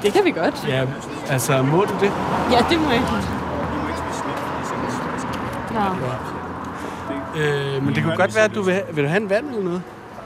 Det 0.04 0.14
kan 0.14 0.26
vi 0.26 0.32
godt. 0.32 0.68
Ja, 0.68 0.86
altså 1.30 1.62
må 1.62 1.82
du 1.86 1.94
det? 2.02 2.12
Ja, 2.52 2.60
det 2.70 2.80
må 2.80 2.90
jeg. 2.92 3.02
Det 5.70 5.76
Nå. 5.76 7.42
Øh, 7.42 7.84
men 7.84 7.96
det 7.96 8.04
kunne 8.04 8.16
godt 8.16 8.36
være, 8.36 8.44
at 8.44 8.56
du 8.56 8.62
vil, 8.62 8.82
vil 8.92 9.04
du 9.04 9.10
have 9.10 9.22
en 9.22 9.30
vand 9.30 9.50
eller 9.50 9.64
noget? 9.64 9.82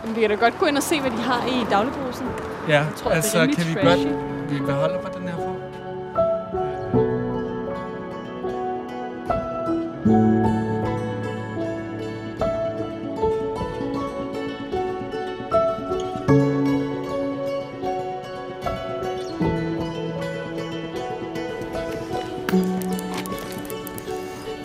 Men 0.05 0.15
vi 0.15 0.21
kan 0.21 0.29
da 0.29 0.35
godt 0.35 0.59
gå 0.59 0.65
ind 0.65 0.77
og 0.77 0.83
se, 0.83 1.01
hvad 1.01 1.11
de 1.11 1.17
har 1.17 1.45
i 1.47 1.65
dagligbrusen. 1.71 2.27
Ja, 2.67 2.83
tror, 2.95 3.09
det 3.09 3.11
er 3.11 3.15
altså 3.15 3.39
kan 3.57 3.65
vi 3.67 3.73
godt... 3.87 3.99
Vi 4.49 4.59
beholder 4.59 4.99
på 4.99 5.07
den 5.19 5.27
her 5.27 5.35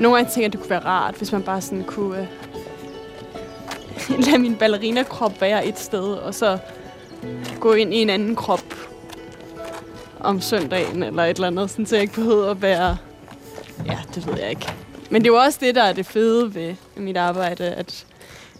nogle 0.00 0.16
gange 0.16 0.30
tænker 0.30 0.42
jeg, 0.44 0.52
det 0.52 0.60
kunne 0.60 0.70
være 0.70 0.84
rart, 0.84 1.14
hvis 1.14 1.32
man 1.32 1.42
bare 1.42 1.60
sådan 1.60 1.84
kunne 1.84 2.18
øh, 2.20 2.26
lade 4.26 4.38
min 4.38 4.56
ballerina-krop 4.56 5.40
være 5.40 5.66
et 5.66 5.78
sted, 5.78 6.12
og 6.12 6.34
så 6.34 6.58
gå 7.60 7.72
ind 7.72 7.94
i 7.94 7.96
en 7.96 8.10
anden 8.10 8.36
krop 8.36 8.74
om 10.20 10.40
søndagen 10.40 11.02
eller 11.02 11.24
et 11.24 11.34
eller 11.36 11.46
andet, 11.46 11.70
sådan, 11.70 11.86
så 11.86 11.96
jeg 11.96 12.02
ikke 12.02 12.14
behøver 12.14 12.50
at 12.50 12.62
være... 12.62 12.96
Ja, 13.86 13.98
det 14.14 14.26
ved 14.26 14.38
jeg 14.38 14.50
ikke. 14.50 14.72
Men 15.10 15.22
det 15.22 15.28
er 15.28 15.32
jo 15.32 15.38
også 15.40 15.58
det, 15.62 15.74
der 15.74 15.82
er 15.82 15.92
det 15.92 16.06
fede 16.06 16.54
ved 16.54 16.74
mit 16.96 17.16
arbejde, 17.16 17.64
at 17.64 18.06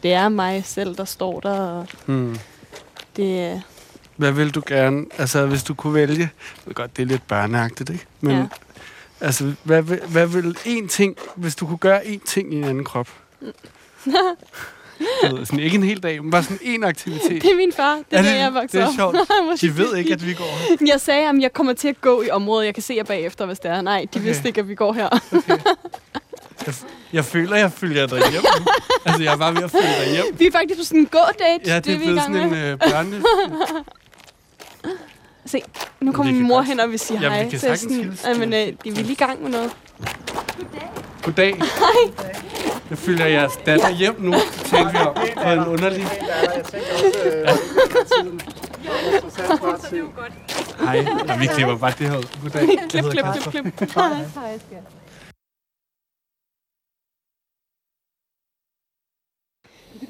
det 0.03 0.13
er 0.13 0.29
mig 0.29 0.63
selv, 0.65 0.97
der 0.97 1.05
står 1.05 1.41
der, 1.41 1.61
og 1.61 1.87
Hmm. 2.07 2.39
det 3.17 3.41
er... 3.41 3.61
Hvad 4.17 4.33
vil 4.33 4.51
du 4.55 4.63
gerne, 4.67 5.05
altså 5.19 5.47
hvis 5.47 5.63
du 5.63 5.75
kunne 5.75 5.95
vælge, 5.95 6.19
jeg 6.21 6.29
ved 6.67 6.75
godt, 6.75 6.97
det 6.97 7.03
er 7.03 7.07
lidt 7.07 7.27
børneagtigt, 7.29 7.91
ikke? 7.91 8.07
Men 8.21 8.37
Ja. 8.37 8.45
Altså, 9.21 9.53
hvad, 9.63 9.83
hvad 9.83 10.27
vil 10.27 10.57
en 10.65 10.89
ting, 10.89 11.17
hvis 11.37 11.55
du 11.57 11.67
kunne 11.67 11.79
gøre 11.79 12.03
én 12.03 12.19
ting 12.27 12.55
i 12.55 12.57
en 12.57 12.65
anden 12.65 12.85
krop? 12.85 13.09
Ved, 15.23 15.47
sådan, 15.47 15.61
ikke 15.61 15.75
en 15.77 15.83
hel 15.83 16.03
dag, 16.03 16.23
men 16.23 16.31
bare 16.31 16.43
sådan 16.43 16.59
en 16.63 16.85
aktivitet. 16.85 17.43
Det 17.43 17.51
er 17.53 17.57
min 17.57 17.73
far. 17.73 17.95
Det 17.95 18.05
er, 18.11 18.19
Er 18.19 18.23
det, 18.23 18.31
det- 18.31 18.39
jeg 18.39 18.47
er 18.47 18.51
vokset 18.51 18.73
det 18.73 18.83
er 18.83 18.93
sjovt. 18.97 19.17
De 19.61 19.77
ved 19.79 19.97
ikke, 19.97 20.13
at 20.13 20.27
vi 20.27 20.35
går. 20.35 20.59
Jeg 20.93 21.01
sagde, 21.01 21.29
at 21.29 21.35
jeg 21.41 21.53
kommer 21.53 21.73
til 21.73 21.89
at 21.89 22.01
gå 22.01 22.23
i 22.23 22.31
området. 22.31 22.67
Jeg 22.67 22.75
kan 22.75 22.83
se 22.83 22.95
jer 22.95 23.03
bagefter, 23.05 23.47
hvis 23.47 23.59
det 23.59 23.71
er. 23.71 23.81
Nej, 23.81 24.01
de 24.01 24.19
Okay. 24.19 24.27
vidste 24.27 24.49
ikke, 24.49 24.61
at 24.61 24.69
vi 24.69 24.75
går 24.75 24.93
her. 24.93 25.09
Jeg, 26.67 26.75
jeg 27.13 27.25
føler, 27.25 27.57
jeg 27.57 27.73
følger 27.73 28.07
dig 28.07 28.19
hjem. 28.31 28.43
altså, 29.05 29.23
jeg 29.23 29.33
er 29.33 29.37
bare 29.37 29.55
ved 29.55 29.63
at 29.63 29.71
følge 29.71 30.05
dig 30.05 30.11
hjem. 30.13 30.25
Vi 30.39 30.47
er 30.47 30.53
faktisk 30.53 30.81
på 30.81 30.85
sådan 30.85 31.01
en 31.01 31.07
gå-date. 31.07 31.71
Ja, 31.75 31.81
det 31.81 31.95
er 31.95 31.99
vi 31.99 32.05
i 32.05 32.07
blevet 32.07 32.21
sådan 32.23 32.33
med. 32.35 32.43
en 32.45 32.55
øh, 32.55 32.79
børne... 32.79 33.23
Se, 35.49 35.63
nu 36.01 36.13
kommer 36.13 36.33
Vi 36.33 36.37
min 36.39 36.43
kan 36.43 36.49
mor 36.49 36.57
godt- 36.57 36.67
hen 36.67 36.81
og 36.81 36.91
vil 36.91 36.99
sige 36.99 37.21
Ja, 37.21 37.29
vi 37.29 37.35
hej. 37.35 37.51
kan 37.51 37.61
Så 37.61 37.67
jeg 37.67 37.73
er 37.73 37.77
sagtens 37.77 37.93
sådan, 37.97 38.09
hilse. 38.11 38.29
"Ah, 38.29 38.39
men, 38.39 38.53
øh, 38.53 38.59
de 38.59 38.89
er 38.89 38.93
lige 38.95 39.13
i 39.13 39.15
gang 39.15 39.43
med 39.43 39.51
noget. 39.51 39.71
Goddag. 41.23 41.57
Hej. 41.57 42.29
Jeg 42.91 42.99
følger 42.99 43.27
jeres 43.27 43.53
datter 43.67 43.91
hjem 43.91 44.17
nu, 44.19 44.35
tænker 44.65 44.91
vi 44.91 44.99
om. 44.99 45.15
På 45.43 45.51
en 45.51 45.67
underlig... 45.73 46.01
Jeg 46.03 46.65
tænker 46.73 46.87
også, 46.93 47.19
øh. 47.25 47.33
Det 47.33 47.45
er. 47.45 47.57
Hej. 50.85 51.07
Ja, 51.29 51.37
vi 51.39 51.47
klipper 51.47 51.77
bare 51.77 51.93
det 51.99 52.11
her 52.11 52.17
ud. 52.19 52.23
Goddag. 52.43 52.61
Jeg 52.69 52.79
Klip, 52.89 53.05
hedder 53.05 53.11
klip, 53.11 53.25
Kasper. 53.35 53.51
klip, 53.51 53.77
klip. 53.77 54.98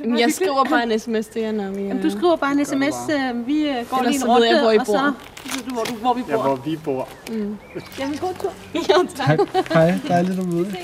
Jamen, 0.01 0.19
Jeg 0.19 0.33
skriver 0.33 0.65
bare 0.65 0.83
en 0.93 0.99
sms 0.99 1.27
til 1.27 1.43
jer, 1.43 1.53
når 1.53 1.71
vi... 1.71 1.81
Jamen, 1.83 2.03
du 2.03 2.11
skriver 2.11 2.37
bare 2.37 2.53
en 2.53 2.65
sms, 2.65 2.95
øh, 3.11 3.47
vi 3.47 3.69
øh, 3.69 3.75
går 3.91 3.97
Ellers 3.99 4.13
lige 4.13 4.21
så 4.21 4.27
en 4.27 4.31
jeg, 4.31 4.37
runde, 4.37 4.61
hvor 4.61 4.71
I 4.73 4.79
og 4.79 4.87
så 4.87 4.93
bor. 4.93 5.53
ved 5.55 5.63
du, 5.69 5.73
hvor, 5.75 5.85
du, 5.85 5.95
hvor 5.95 6.15
vi 6.15 6.23
Ja, 6.29 6.35
bor. 6.37 6.43
hvor 6.43 6.57
vi 6.57 6.77
bor. 6.85 7.09
Jamen, 7.99 8.19
god 8.19 8.35
tur. 8.41 8.53
Jo, 8.91 9.09
tak. 9.17 9.39
Hej, 9.73 9.95
dejligt 10.09 10.39
at 10.39 10.47
møde 10.47 10.77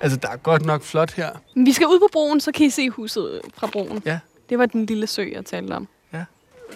Altså, 0.00 0.18
der 0.18 0.28
er 0.28 0.36
godt 0.36 0.66
nok 0.66 0.82
flot 0.82 1.12
her. 1.12 1.30
Vi 1.56 1.72
skal 1.72 1.86
ud 1.86 1.98
på 2.00 2.08
broen, 2.12 2.40
så 2.40 2.52
kan 2.52 2.66
I 2.66 2.70
se 2.70 2.90
huset 2.90 3.40
fra 3.56 3.66
broen. 3.66 4.02
Ja. 4.06 4.18
Det 4.48 4.58
var 4.58 4.66
den 4.66 4.86
lille 4.86 5.06
sø, 5.06 5.24
jeg 5.32 5.44
talte 5.44 5.72
om. 5.72 5.88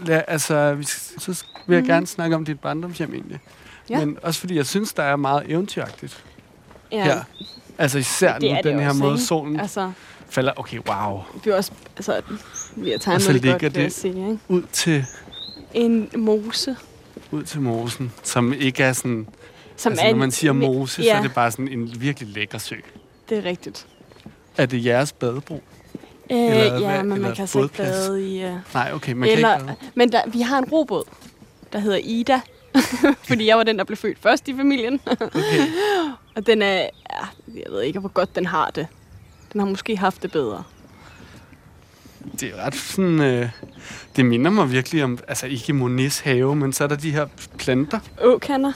Ja, 0.06 0.20
altså, 0.28 0.74
vi, 0.74 0.84
skal- 0.84 1.20
så 1.34 1.44
vil 1.66 1.74
jeg 1.74 1.84
gerne 1.84 2.06
snakke 2.06 2.36
om 2.36 2.44
dit 2.44 2.60
barndomshjem 2.60 3.14
egentlig. 3.14 3.38
Ja. 3.90 3.98
Men 4.04 4.18
også 4.22 4.40
fordi 4.40 4.56
jeg 4.56 4.66
synes, 4.66 4.92
der 4.92 5.02
er 5.02 5.16
meget 5.16 5.42
eventyragtigt 5.50 6.24
Ja, 6.92 7.04
her. 7.04 7.20
Altså 7.78 7.98
især 7.98 8.38
nu 8.38 8.48
den 8.70 8.80
her 8.80 8.88
også, 8.88 9.00
måde, 9.00 9.14
ikke? 9.14 9.24
solen 9.24 9.60
Altså, 9.60 9.92
falder. 10.30 10.52
Okay, 10.56 10.78
wow. 10.88 11.20
vi 11.44 11.50
er 11.50 11.54
også... 11.56 11.72
Altså, 11.96 12.20
vi 12.76 12.88
har 12.88 12.94
Og 12.96 13.00
tegnet 13.00 13.22
så 13.22 13.32
det 13.32 13.42
godt, 13.42 13.62
ligger 13.62 13.80
jeg 13.80 13.84
det- 13.84 13.92
sige, 13.92 14.12
ikke? 14.30 14.38
Ud 14.48 14.62
til, 14.72 15.04
En 15.74 16.10
mose, 16.16 16.76
ud 17.30 17.42
til 17.42 17.60
mosen, 17.60 18.12
som 18.22 18.52
ikke 18.52 18.82
er 18.82 18.92
sådan... 18.92 19.28
som 19.76 19.92
altså, 19.92 20.06
er... 20.06 20.10
når 20.10 20.18
man 20.18 20.30
siger 20.30 20.52
mose, 20.52 21.02
ja, 21.02 21.10
så 21.10 21.16
er 21.16 21.22
det 21.22 21.34
bare 21.34 21.50
sådan 21.50 21.68
en 21.68 22.00
virkelig 22.00 22.28
lækker 22.28 22.58
sø. 22.58 22.74
det 23.28 23.38
er 23.38 23.44
rigtigt. 23.44 23.86
Er 24.56 24.66
det 24.66 24.84
jeres 24.84 25.12
badebro? 25.12 25.54
Øh, 26.30 26.38
Eller 26.38 26.64
ja, 26.64 26.78
hvad- 26.78 27.02
men 27.04 27.22
man 27.22 27.34
kan 27.34 27.40
altså 27.42 27.62
ikke 27.62 27.76
bade 27.76 28.28
i... 28.36 28.44
Uh... 28.44 28.50
Nej, 28.74 28.90
okay, 28.94 29.12
man 29.12 29.28
Eller, 29.28 29.48
kan 29.48 29.60
ikke 29.60 29.66
bade. 29.80 29.90
men 29.94 30.12
der, 30.12 30.22
vi 30.26 30.40
har 30.40 30.58
en 30.58 30.64
robåd, 30.64 31.04
der 31.72 31.78
hedder 31.78 31.98
Ida. 32.02 32.40
fordi 33.28 33.46
jeg 33.46 33.56
var 33.56 33.62
den, 33.64 33.78
der 33.78 33.84
blev 33.84 33.96
født 33.96 34.18
først 34.22 34.48
i 34.48 34.56
familien. 34.56 35.00
Okay. 35.10 35.66
Og 36.38 36.46
den 36.46 36.62
er... 36.62 36.76
Ja, 36.76 37.26
jeg 37.54 37.64
ved 37.68 37.82
ikke, 37.82 37.98
hvor 37.98 38.08
godt 38.08 38.34
den 38.36 38.46
har 38.46 38.70
det. 38.70 38.86
Den 39.52 39.60
har 39.60 39.68
måske 39.68 39.96
haft 39.96 40.22
det 40.22 40.32
bedre. 40.32 40.64
Det 42.40 42.42
er 42.42 42.56
ret 42.56 42.74
sådan... 42.74 43.20
Øh, 43.20 43.50
det 44.16 44.26
minder 44.26 44.50
mig 44.50 44.70
virkelig 44.70 45.04
om... 45.04 45.18
Altså 45.28 45.46
ikke 45.46 45.72
Monis 45.72 46.20
have, 46.20 46.56
men 46.56 46.72
så 46.72 46.84
er 46.84 46.88
der 46.88 46.96
de 46.96 47.10
her 47.10 47.26
planter. 47.58 48.00
Åkander. 48.22 48.72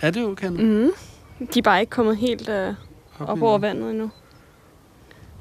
Er 0.00 0.10
det 0.10 0.24
okay? 0.24 0.48
Mm. 0.48 0.56
Mm. 0.56 1.46
De 1.46 1.58
er 1.58 1.62
bare 1.62 1.80
ikke 1.80 1.90
kommet 1.90 2.16
helt 2.16 2.48
uh, 2.48 2.74
op 3.28 3.42
over 3.42 3.58
vandet 3.58 3.90
endnu. 3.90 4.10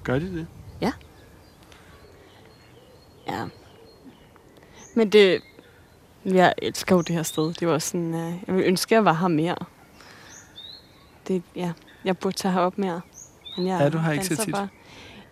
Gør 0.03 0.19
de 0.19 0.25
det? 0.25 0.47
Ja. 0.81 0.91
Men 4.95 5.09
det... 5.09 5.41
Jeg 6.25 6.53
elsker 6.57 6.95
jo 6.95 7.01
det 7.01 7.15
her 7.15 7.23
sted. 7.23 7.53
Det 7.53 7.67
var 7.67 7.79
sådan... 7.79 8.13
Uh, 8.13 8.33
jeg 8.47 8.55
ville 8.55 8.67
ønske, 8.67 8.95
at 8.95 8.97
jeg 8.97 9.05
var 9.05 9.13
her 9.13 9.27
mere. 9.27 9.55
Det, 11.27 11.43
ja, 11.55 11.71
jeg 12.05 12.17
burde 12.17 12.35
tage 12.35 12.51
herop 12.51 12.77
mere. 12.77 13.01
Men 13.57 13.67
jeg 13.67 13.85
Er 13.85 13.89
du 13.89 13.97
her 13.97 14.11
ikke 14.11 14.25
så 14.25 14.35
tit? 14.35 14.53
Bare. 14.53 14.67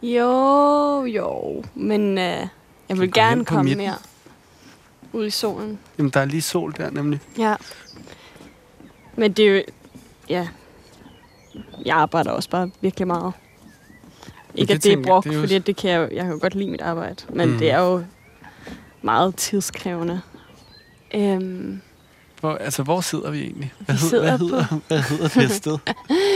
Jo, 0.02 1.06
jo. 1.06 1.64
Men 1.76 2.12
uh, 2.12 2.18
jeg 2.18 2.50
vil 2.90 3.00
hen 3.00 3.12
gerne 3.12 3.46
komme 3.46 3.64
midten. 3.64 3.86
mere 3.86 3.96
ud 5.14 5.26
i 5.26 5.30
solen. 5.30 5.80
Jamen, 5.98 6.10
der 6.10 6.20
er 6.20 6.26
lige 6.26 6.42
sol 6.42 6.74
der 6.78 6.90
nemlig. 6.90 7.20
Ja. 7.38 7.56
Men 9.16 9.34
det 9.34 9.48
er 9.48 9.56
jo... 9.56 9.64
Ja. 10.30 10.48
Jeg 11.86 11.96
arbejder 11.96 12.32
også 12.32 12.50
bare 12.50 12.72
virkelig 12.82 13.08
meget. 13.08 13.34
Ikke 14.56 14.70
det 14.70 14.78
at 14.78 14.84
det 14.84 14.94
er 14.94 15.04
brok, 15.04 15.24
fordi 15.34 15.60
det 15.60 15.76
kan 15.76 15.90
jeg, 15.92 16.10
jeg 16.12 16.24
kan 16.24 16.32
jo 16.32 16.40
godt 16.42 16.56
lide 16.56 16.72
mit 16.72 16.82
arbejde. 16.82 17.16
Men 17.30 17.52
mm. 17.52 17.58
det 17.58 17.72
er 17.72 17.80
jo 17.80 18.04
meget 19.02 19.36
tidskrævende. 19.36 20.22
Øhm, 21.14 21.82
Hvor, 22.44 22.52
altså, 22.56 22.84
hvor 22.84 23.02
sidder 23.02 23.32
vi 23.32 23.42
egentlig? 23.42 23.74
Hvad, 23.80 23.96
Vi 23.96 24.02
hed, 24.12 24.20
hvad, 24.22 24.38
hedder, 24.40 24.66
hvad 24.88 25.00
hedder 25.02 25.28
det 25.40 25.52
sted? 25.52 25.78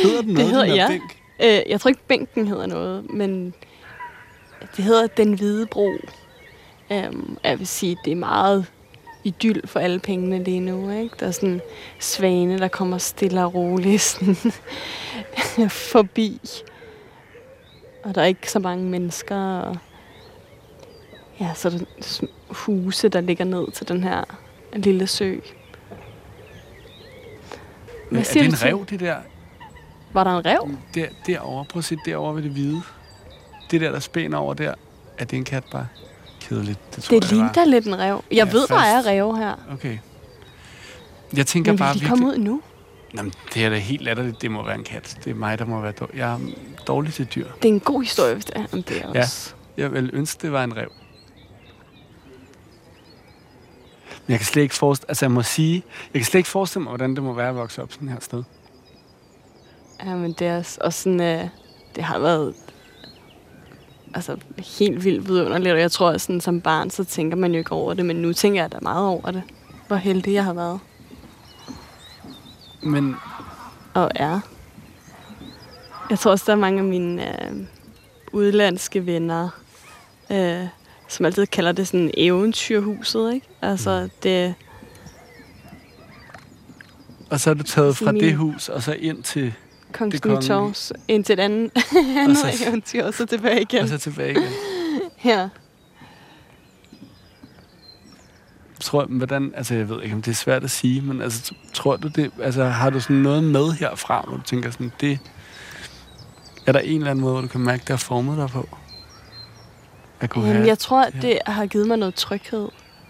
hedder 0.03 0.21
den 0.21 0.33
noget, 0.33 0.49
hedder- 0.49 0.65
den 0.65 0.75
ja. 0.75 0.87
bænk? 0.87 1.17
øh, 1.43 1.61
jeg 1.71 1.81
tror 1.81 1.89
ikke, 1.89 2.01
bænken 2.07 2.47
hedder 2.47 2.65
noget, 2.65 3.09
men 3.13 3.53
det 4.77 4.83
hedder 4.85 5.07
Den 5.07 5.33
Hvide 5.33 5.65
Bro. 5.65 5.91
Øhm, 6.91 7.37
jeg 7.43 7.59
vil 7.59 7.67
sige, 7.67 7.97
det 8.05 8.11
er 8.11 8.15
meget 8.15 8.65
idyll 9.23 9.67
for 9.67 9.79
alle 9.79 9.99
pengene 9.99 10.43
lige 10.43 10.59
nu. 10.59 10.89
Ikke? 10.91 11.15
Der 11.19 11.27
er 11.27 11.31
sådan 11.31 11.61
svane, 11.99 12.59
der 12.59 12.67
kommer 12.67 12.97
stille 12.97 13.43
og 13.45 13.53
roligt 13.53 14.01
sådan 14.01 14.35
forbi. 15.91 16.39
Og 18.03 18.15
der 18.15 18.21
er 18.21 18.25
ikke 18.25 18.51
så 18.51 18.59
mange 18.59 18.85
mennesker. 18.85 19.59
Og 19.59 19.77
ja, 21.39 21.51
så 21.55 21.67
er 21.67 21.71
der 21.71 22.27
huse, 22.49 23.09
der 23.09 23.21
ligger 23.21 23.45
ned 23.45 23.71
til 23.71 23.87
den 23.87 24.03
her 24.03 24.23
lille 24.75 25.07
sø. 25.07 25.35
Hvad 28.11 28.19
Er 28.21 28.23
siger 28.25 28.43
det 28.43 28.51
du 28.61 28.65
en 28.67 28.73
rev, 28.73 28.85
det 28.89 28.99
der? 28.99 29.15
Var 30.13 30.23
der 30.23 30.37
en 30.37 30.45
rev? 30.45 30.69
Der, 30.95 31.05
derovre, 31.27 31.65
prøv 31.65 31.79
at 31.79 31.83
se 31.85 31.97
derovre 32.05 32.35
ved 32.35 32.43
det 32.43 32.51
hvide. 32.51 32.81
Det 33.71 33.81
der, 33.81 33.91
der 33.91 33.99
spænder 33.99 34.37
over 34.37 34.53
der, 34.53 34.73
er 35.17 35.25
det 35.25 35.37
en 35.37 35.43
kat 35.43 35.63
bare? 35.71 35.87
Kedeligt, 36.41 36.79
det 36.95 37.03
tror 37.03 37.19
Det 37.19 37.31
jeg, 37.31 37.37
ligner 37.37 37.65
lidt 37.65 37.85
en 37.87 37.99
rev. 37.99 38.23
Jeg 38.31 38.35
Ja, 38.37 38.43
ved, 38.51 38.61
der 38.67 38.67
fast. 38.67 39.07
er 39.07 39.11
ræve 39.11 39.37
her. 39.37 39.53
Okay. 39.71 39.97
Jeg 41.37 41.47
tænker 41.47 41.71
Men 41.71 41.79
bare 41.79 41.93
vil 41.93 42.01
de 42.01 42.05
virkelig... 42.05 42.09
komme 42.21 42.27
ud 42.27 42.37
nu? 42.43 42.61
Jamen, 43.17 43.33
det 43.53 43.65
er 43.65 43.69
da 43.69 43.77
helt 43.77 44.01
latterligt. 44.01 44.41
Det 44.41 44.51
må 44.51 44.63
være 44.65 44.75
en 44.75 44.83
kat. 44.83 45.17
Det 45.23 45.31
er 45.31 45.35
mig, 45.35 45.59
der 45.59 45.65
må 45.65 45.81
være 45.81 45.91
dårlig. 45.91 46.17
Jeg 46.17 46.33
er 46.33 46.39
dårlig 46.87 47.13
til 47.13 47.25
dyr. 47.35 47.47
Det 47.61 47.69
er 47.69 47.73
en 47.73 47.79
god 47.79 48.01
historie, 48.03 48.33
hvis 48.33 48.45
det 48.45 48.57
er. 48.57 48.65
Jamen, 48.71 48.85
det 48.87 48.97
er 49.03 49.11
Ja. 49.13 49.19
også. 49.19 49.53
Jeg 49.77 49.91
vil 49.93 50.09
ønske, 50.13 50.41
det 50.41 50.51
var 50.51 50.63
en 50.63 50.77
rev. 50.77 50.91
Men 54.27 54.31
jeg 54.31 54.39
kan 54.39 54.45
slet 54.45 54.63
ikke 54.63 54.75
forestille, 54.75 55.09
altså 55.09 55.25
jeg 55.25 55.31
må 55.31 55.41
sige, 55.41 55.83
jeg 56.13 56.19
kan 56.21 56.25
slet 56.25 56.39
ikke 56.39 56.49
forestille 56.49 56.83
mig, 56.83 56.89
hvordan 56.89 57.15
det 57.15 57.23
må 57.23 57.33
være 57.33 57.49
at 57.49 57.55
vokse 57.55 57.81
op 57.81 57.91
sådan 57.91 58.09
her 58.09 58.19
sted. 58.19 58.43
Ja, 60.05 60.15
men 60.15 60.31
det 60.31 60.47
er 60.47 60.57
også 60.57 60.79
også 60.81 61.03
sådan, 61.03 61.21
øh, 61.21 61.49
det 61.95 62.03
har 62.03 62.19
været 62.19 62.53
altså, 64.13 64.37
helt 64.79 65.03
vildt 65.03 65.27
vidunderligt, 65.27 65.73
og 65.73 65.79
jeg 65.79 65.91
tror, 65.91 66.09
at 66.09 66.21
sådan, 66.21 66.41
som 66.41 66.61
barn, 66.61 66.89
så 66.89 67.03
tænker 67.03 67.37
man 67.37 67.51
jo 67.51 67.57
ikke 67.57 67.71
over 67.71 67.93
det, 67.93 68.05
men 68.05 68.15
nu 68.15 68.33
tænker 68.33 68.61
jeg 68.61 68.71
da 68.71 68.77
meget 68.81 69.05
over 69.05 69.31
det. 69.31 69.43
Hvor 69.87 69.95
heldig 69.95 70.33
jeg 70.33 70.43
har 70.43 70.53
været 70.53 70.79
Men 72.83 73.15
og 73.93 74.11
er. 74.15 74.39
Jeg 76.09 76.19
tror 76.19 76.31
også, 76.31 76.43
der 76.47 76.51
er 76.51 76.55
mange 76.55 76.79
af 76.79 76.85
mine 76.85 77.45
øh, 77.45 77.57
udlandske 78.33 79.05
venner, 79.05 79.49
øh, 80.31 80.67
som 81.07 81.25
altid 81.25 81.45
kalder 81.45 81.71
det 81.71 81.87
sådan 81.87 82.11
eventyrhuset, 82.17 83.33
ikke? 83.33 83.47
Altså, 83.61 84.01
Mm. 84.03 84.09
det, 84.23 84.53
og 87.29 87.39
så 87.39 87.49
er 87.49 87.53
du 87.53 87.63
taget 87.63 87.97
fra 87.97 88.11
det 88.11 88.35
hus, 88.35 88.69
og 88.69 88.83
så 88.83 88.93
ind 88.93 89.23
til, 89.23 89.53
Kongens. 89.91 90.25
Nytårs 90.25 90.91
ind 91.07 91.23
til 91.23 91.33
et 91.33 91.39
andet, 91.39 91.71
andet 92.23 92.37
så- 92.37 92.65
eventyr, 92.67 93.03
og 93.05 93.13
så 93.13 93.25
tilbage 93.25 93.61
igen. 93.61 93.81
og 93.81 93.87
så 93.89 93.97
tilbage 93.97 94.31
igen. 94.31 94.43
Ja. 95.25 95.49
tror, 98.79 99.05
hvordan, 99.05 99.51
altså 99.55 99.75
jeg 99.75 99.89
ved 99.89 100.03
ikke, 100.03 100.15
om 100.15 100.21
det 100.21 100.31
er 100.31 100.35
svært 100.35 100.63
at 100.63 100.71
sige, 100.71 101.01
men 101.01 101.21
altså, 101.21 101.53
tror 101.73 101.95
du 101.97 102.07
det, 102.07 102.31
altså 102.41 102.63
har 102.63 102.89
du 102.89 102.99
sådan 102.99 103.15
noget 103.15 103.43
med 103.43 103.71
herfra, 103.71 104.23
hvor 104.27 104.37
du 104.37 104.43
tænker 104.43 104.71
sådan, 104.71 104.91
det, 105.01 105.19
er 106.65 106.71
der 106.71 106.79
en 106.79 106.97
eller 106.97 107.11
anden 107.11 107.21
måde, 107.21 107.33
hvor 107.33 107.41
du 107.41 107.47
kan 107.47 107.61
mærke, 107.61 107.81
det 107.81 107.89
har 107.89 107.97
formet 107.97 108.37
dig 108.37 108.49
på? 108.49 108.69
At 110.19 110.29
kunne 110.29 110.43
Jamen, 110.45 110.57
have, 110.57 110.67
jeg 110.67 110.79
tror, 110.79 111.03
ja. 111.03 111.09
det 111.27 111.39
har 111.45 111.65
givet 111.65 111.87
mig 111.87 111.97
noget 111.97 112.15
tryghed. 112.15 112.67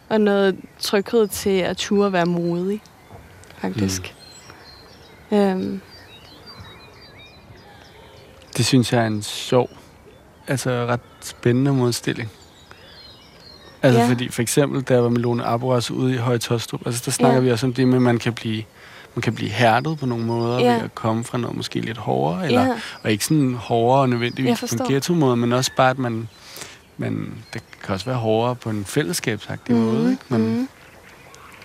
Og 0.09 0.21
noget 0.21 0.55
tryghed 0.79 1.27
til 1.27 1.49
at 1.59 1.77
ture 1.77 2.13
være 2.13 2.25
modig, 2.25 2.81
faktisk. 3.57 4.15
Mm. 5.31 5.37
Øhm, 5.37 5.81
Det 8.57 8.65
synes 8.65 8.93
jeg 8.93 9.01
er 9.03 9.07
en 9.07 9.21
sjov, 9.23 9.69
altså 10.47 10.85
ret 10.85 10.99
spændende 11.21 11.73
modstilling. 11.73 12.29
Altså 13.81 14.01
Ja. 14.01 14.09
fordi 14.09 14.29
for 14.29 14.41
eksempel, 14.41 14.81
da 14.81 14.93
jeg 14.93 15.03
var 15.03 15.09
med 15.09 15.19
Lone 15.21 15.43
Aboras 15.45 15.91
ude 15.91 16.13
i 16.13 16.17
Høje 16.17 16.37
Tostrup, 16.37 16.81
altså 16.85 17.01
der 17.05 17.11
snakker 17.11 17.37
Ja. 17.37 17.43
vi 17.43 17.51
også 17.51 17.65
om 17.65 17.73
det 17.73 17.87
med, 17.87 17.95
at 17.95 18.01
man 18.01 18.17
kan 18.17 18.33
blive, 18.33 18.63
man 19.15 19.21
kan 19.21 19.35
blive 19.35 19.49
hærdet 19.49 19.99
på 19.99 20.05
nogle 20.05 20.25
måder 20.25 20.59
Ja. 20.59 20.73
ved 20.73 20.81
at 20.81 20.95
komme 20.95 21.23
fra 21.23 21.37
noget 21.37 21.57
måske 21.57 21.79
lidt 21.79 21.97
hårdere, 21.97 22.45
eller, 22.45 22.61
ja, 22.65 22.73
og 23.03 23.11
ikke 23.11 23.25
sådan 23.25 23.53
hårdere 23.53 24.07
nødvendigvis 24.07 24.59
på 24.77 24.83
en 24.83 24.89
ghetto-måde, 24.89 25.35
men 25.37 25.53
også 25.53 25.71
bare, 25.77 25.89
at 25.89 25.97
man, 25.99 26.29
man, 26.97 27.33
det 27.53 27.63
kan 27.83 27.93
også 27.93 28.05
være 28.05 28.15
hårdere 28.15 28.55
på 28.55 28.69
en 28.69 28.85
fællesskabsagtig 28.85 29.75
mm. 29.75 29.81
måde, 29.81 30.11
ikke? 30.11 30.23
Men, 30.29 30.41
mhm. 30.41 30.69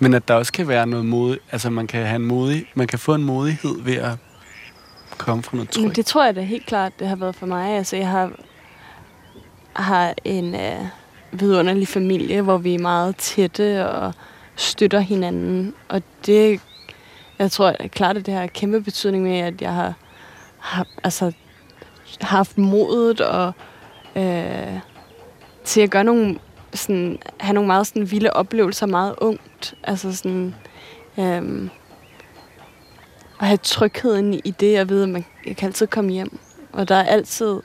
men 0.00 0.14
at 0.14 0.28
der 0.28 0.34
også 0.34 0.52
kan 0.52 0.68
være 0.68 0.86
noget 0.86 1.06
mod, 1.06 1.38
altså 1.52 1.70
man 1.70 1.86
kan 1.86 2.06
have 2.06 2.16
en 2.16 2.26
modig, 2.26 2.66
man 2.74 2.86
kan 2.86 2.98
få 2.98 3.14
en 3.14 3.24
modighed 3.24 3.82
ved 3.82 3.96
at 3.96 4.12
komme 5.18 5.42
fra 5.42 5.56
noget 5.56 5.76
Men 5.76 5.84
trygt. 5.84 5.96
det 5.96 6.06
tror 6.06 6.24
jeg 6.24 6.36
da 6.36 6.40
helt 6.40 6.66
klart, 6.66 6.92
det 6.98 7.08
har 7.08 7.16
været 7.16 7.34
for 7.34 7.46
mig. 7.46 7.76
Altså, 7.76 7.96
jeg 7.96 8.08
har, 8.08 8.32
har 9.72 10.14
en 10.24 10.54
øh, 10.54 10.86
vidunderlig 11.32 11.88
familie, 11.88 12.42
hvor 12.42 12.58
vi 12.58 12.74
er 12.74 12.78
meget 12.78 13.16
tætte 13.16 13.88
og 13.88 14.14
støtter 14.56 15.00
hinanden. 15.00 15.74
Og 15.88 16.02
det, 16.26 16.60
jeg 17.38 17.50
tror 17.50 17.74
at 17.78 17.90
klart, 17.90 18.16
at 18.16 18.26
det 18.26 18.34
har 18.34 18.46
kæmpe 18.46 18.80
betydning 18.80 19.24
med, 19.24 19.38
at 19.38 19.62
jeg 19.62 19.74
har, 19.74 19.94
har 20.58 20.86
altså, 21.04 21.32
haft 22.20 22.58
modet 22.58 23.20
og 23.20 23.52
øh, 24.16 24.78
til 25.64 25.80
at 25.80 25.90
gøre 25.90 26.04
nogle, 26.04 26.38
sådan, 26.74 27.18
have 27.40 27.54
nogle 27.54 27.66
meget 27.66 27.86
sådan, 27.86 28.10
vilde 28.10 28.30
oplevelser 28.30 28.86
meget 28.86 29.14
ungt. 29.18 29.74
Altså 29.82 30.16
sådan, 30.16 30.54
øh, 31.18 31.68
at 33.40 33.46
have 33.46 33.58
trygheden 33.62 34.34
i 34.34 34.50
det, 34.60 34.76
at 34.76 34.88
vide, 34.88 35.02
at 35.02 35.08
man, 35.08 35.24
jeg 35.46 35.56
kan 35.56 35.66
altid 35.66 35.86
komme 35.86 36.10
hjem. 36.10 36.38
Og 36.72 36.88
der 36.88 36.94
er 36.94 37.04
altid 37.04 37.60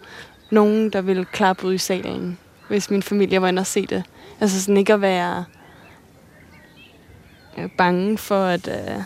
nogen, 0.51 0.89
der 0.89 1.01
vil 1.01 1.25
klappe 1.25 1.67
ud 1.67 1.73
i 1.73 1.77
salen, 1.77 2.37
hvis 2.67 2.89
min 2.89 3.03
familie 3.03 3.41
var 3.41 3.47
inde 3.47 3.59
og 3.59 3.67
se 3.67 3.87
det. 3.87 4.03
Altså 4.39 4.61
sådan 4.61 4.77
ikke 4.77 4.93
at 4.93 5.01
være 5.01 5.45
øh, 7.57 7.69
bange 7.77 8.17
for, 8.17 8.45
at... 8.45 8.67
Øh, 8.67 9.03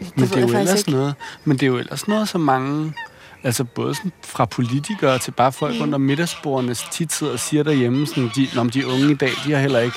det, 0.00 0.16
Men 0.16 0.28
det, 0.28 0.36
er 0.36 0.40
jo 0.40 0.46
ellers 0.46 0.78
ikke. 0.78 0.90
noget, 0.90 1.14
men 1.44 1.56
det 1.56 1.62
er 1.62 1.66
jo 1.66 1.78
ellers 1.78 2.08
noget, 2.08 2.28
som 2.28 2.40
mange, 2.40 2.94
altså 3.44 3.64
både 3.64 3.94
sådan 3.94 4.12
fra 4.24 4.44
politikere 4.44 5.18
til 5.18 5.30
bare 5.30 5.52
folk 5.52 5.74
Mm. 5.76 5.82
under 5.82 5.98
middagsbordene, 5.98 6.74
tit 6.74 7.12
sidder 7.12 7.32
og 7.32 7.38
siger 7.38 7.62
derhjemme, 7.62 8.06
sådan, 8.06 8.30
de, 8.36 8.46
når 8.54 8.64
de 8.64 8.86
unge 8.86 9.10
i 9.10 9.14
dag, 9.14 9.30
de 9.46 9.52
har 9.52 9.58
heller 9.60 9.78
ikke, 9.80 9.96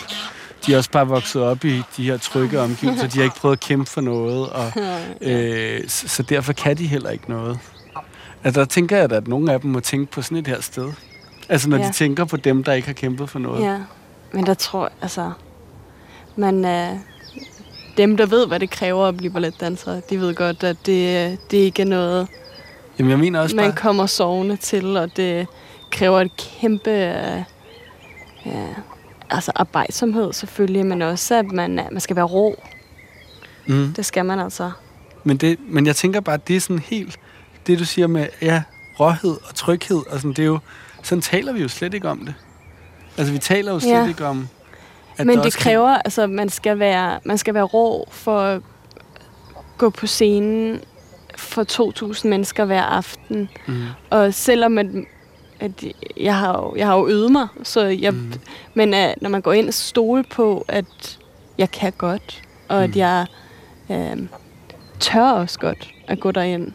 de 0.65 0.73
er 0.73 0.77
også 0.77 0.91
bare 0.91 1.07
vokset 1.07 1.41
op 1.41 1.65
i 1.65 1.81
de 1.97 2.03
her 2.05 2.17
trygge 2.17 2.59
omgivelser, 2.59 3.07
de 3.07 3.17
har 3.17 3.23
ikke 3.23 3.35
prøvet 3.35 3.55
at 3.55 3.59
kæmpe 3.59 3.89
for 3.91 4.01
noget, 4.01 4.49
og, 4.49 4.71
øh, 5.31 5.81
så, 5.87 6.07
så 6.07 6.23
derfor 6.23 6.53
kan 6.53 6.77
de 6.77 6.87
heller 6.87 7.09
ikke 7.09 7.29
noget. 7.29 7.59
Altså 8.43 8.59
der 8.59 8.65
tænker 8.65 8.97
jeg 8.97 9.09
da, 9.09 9.15
at 9.15 9.27
nogle 9.27 9.53
af 9.53 9.61
dem 9.61 9.71
må 9.71 9.79
tænke 9.79 10.11
på 10.11 10.21
sådan 10.21 10.37
et 10.37 10.47
her 10.47 10.61
sted. 10.61 10.91
Altså 11.49 11.69
når 11.69 11.77
Ja. 11.77 11.83
ja. 11.83 11.87
de 11.89 11.93
tænker 11.93 12.25
på 12.25 12.37
dem, 12.37 12.63
der 12.63 12.73
ikke 12.73 12.87
har 12.87 12.93
kæmpet 12.93 13.29
for 13.29 13.39
noget. 13.39 13.63
Ja, 13.63 13.77
men 14.33 14.45
der 14.45 14.53
tror 14.53 14.83
jeg, 14.83 14.91
altså... 15.01 15.31
Man, 16.35 16.65
øh, 16.65 16.89
dem, 17.97 18.17
der 18.17 18.25
ved, 18.25 18.47
hvad 18.47 18.59
det 18.59 18.69
kræver 18.69 19.07
at 19.07 19.17
blive 19.17 19.31
balletdanser, 19.33 19.99
de 20.09 20.19
ved 20.19 20.35
godt, 20.35 20.63
at 20.63 20.77
det, 20.85 21.31
øh, 21.31 21.37
det 21.51 21.57
ikke 21.57 21.81
er 21.81 21.85
noget, 21.85 22.27
Jamen 22.99 23.09
jeg 23.09 23.19
mener 23.19 23.39
også 23.39 23.55
man 23.55 23.65
bare, 23.65 23.75
kommer 23.75 24.05
sovende 24.05 24.55
til, 24.57 24.97
og 24.97 25.17
det 25.17 25.47
kræver 25.91 26.21
et 26.21 26.37
kæmpe 26.37 26.89
øh, 26.91 27.43
ja, 28.45 28.65
altså 29.29 29.51
arbejdsomhed 29.55 30.33
selvfølgelig, 30.33 30.85
men 30.85 31.01
også, 31.01 31.35
at 31.35 31.45
man, 31.51 31.79
er- 31.79 31.89
man 31.91 31.99
skal 32.01 32.15
være 32.15 32.25
rå. 32.25 32.55
mm. 33.67 33.93
Det 33.95 34.05
skal 34.05 34.25
man 34.25 34.39
altså. 34.39 34.71
Men, 35.23 35.37
det, 35.37 35.57
men 35.67 35.85
jeg 35.85 35.95
tænker 35.95 36.19
bare, 36.19 36.35
at 36.35 36.47
det 36.47 36.55
er 36.55 36.59
sådan 36.59 36.79
helt... 36.79 37.19
Det, 37.67 37.79
du 37.79 37.85
siger 37.85 38.07
med, 38.07 38.27
ja, 38.41 38.63
råhed 38.99 39.37
og 39.49 39.55
tryghed, 39.55 40.01
og 40.09 40.17
sådan, 40.19 40.31
det 40.31 40.39
er 40.39 40.45
jo... 40.45 40.59
Sådan 41.03 41.21
taler 41.21 41.53
vi 41.53 41.61
jo 41.61 41.67
slet 41.67 41.93
ikke 41.93 42.09
om 42.09 42.19
det. 42.25 42.33
Altså, 43.17 43.33
vi 43.33 43.39
taler 43.39 43.71
jo 43.73 43.79
slet 43.79 43.91
Ja. 43.91 44.07
ikke 44.07 44.25
om... 44.25 44.47
At 45.17 45.25
men 45.25 45.39
det 45.39 45.53
kræver, 45.53 45.89
altså, 45.89 46.27
man 46.27 46.49
skal, 46.49 46.79
være, 46.79 47.19
man 47.25 47.37
skal 47.37 47.53
være 47.53 47.63
rå 47.63 48.07
for 48.11 48.39
at 48.41 48.61
gå 49.77 49.89
på 49.89 50.07
scenen 50.07 50.81
for 51.37 51.63
2.000 52.13 52.27
mennesker 52.27 52.65
hver 52.65 52.81
aften. 52.81 53.49
Mm, 53.67 53.85
Og 54.09 54.33
selvom 54.33 54.77
at, 54.77 54.85
at 55.59 55.83
jeg, 56.17 56.37
har 56.37 56.61
jo, 56.61 56.75
jeg 56.75 56.87
har 56.87 56.97
jo 56.97 57.07
øvet 57.07 57.31
mig, 57.31 57.47
så 57.63 57.81
jeg, 57.85 58.13
mm, 58.13 58.33
Men 58.73 58.93
uh, 58.93 58.99
når 59.21 59.29
man 59.29 59.41
går 59.41 59.53
ind 59.53 59.67
og 59.67 59.73
stole 59.73 60.23
på, 60.23 60.65
at 60.67 61.19
jeg 61.57 61.71
kan 61.71 61.93
godt, 61.97 62.41
og 62.69 62.77
mm. 62.77 62.83
at 62.83 62.89
Mm. 62.89 62.95
jeg 62.97 63.25
uh, 63.89 64.17
tør 64.99 65.31
også 65.31 65.59
godt 65.59 65.89
at 66.07 66.19
gå 66.19 66.31
derind. 66.31 66.71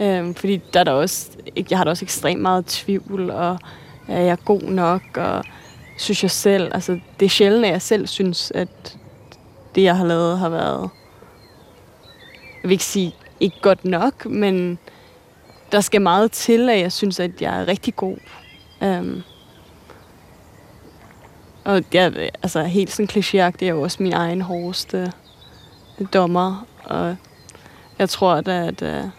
Uh, 0.00 0.34
fordi 0.36 0.60
der 0.72 0.80
er 0.80 0.84
der 0.84 0.92
også, 0.92 1.28
jeg 1.70 1.78
har 1.78 1.84
da 1.84 1.90
også 1.90 2.04
ekstremt 2.04 2.40
meget 2.42 2.66
tvivl, 2.66 3.30
og 3.30 3.58
uh, 4.08 4.14
jeg 4.14 4.28
er 4.28 4.36
god 4.36 4.62
nok, 4.62 5.02
og 5.16 5.44
synes 5.98 6.22
jeg 6.22 6.30
selv, 6.30 6.70
altså 6.74 7.00
det 7.20 7.26
er 7.26 7.30
sjældent, 7.30 7.64
at 7.66 7.72
jeg 7.72 7.82
selv 7.82 8.06
synes, 8.06 8.52
at 8.54 8.96
det, 9.74 9.82
jeg 9.82 9.96
har 9.96 10.04
lavet, 10.06 10.38
har 10.38 10.48
været, 10.48 10.90
jeg 12.62 12.68
vil 12.68 12.72
ikke 12.72 12.84
sige 12.84 13.14
ikke 13.40 13.60
godt 13.62 13.84
nok, 13.84 14.26
men 14.26 14.78
der 15.72 15.80
skal 15.80 16.02
meget 16.02 16.32
til, 16.32 16.68
at 16.70 16.80
jeg 16.80 16.92
synes, 16.92 17.20
at 17.20 17.42
jeg 17.42 17.60
er 17.60 17.68
rigtig 17.68 17.96
god. 17.96 18.16
Um, 18.80 19.22
og 21.64 21.82
jeg, 21.92 22.30
altså 22.42 22.62
helt 22.62 22.90
sådan 22.90 23.08
klichéagtigt, 23.12 23.64
er 23.64 23.68
jo 23.68 23.82
også 23.82 24.02
min 24.02 24.12
egen 24.12 24.40
hårdeste 24.40 25.12
øh, 25.98 26.06
dommer. 26.14 26.66
Og 26.84 27.16
jeg 27.98 28.08
tror, 28.08 28.34
at, 28.34 28.48
at 28.48 28.82
uh, 28.82 29.10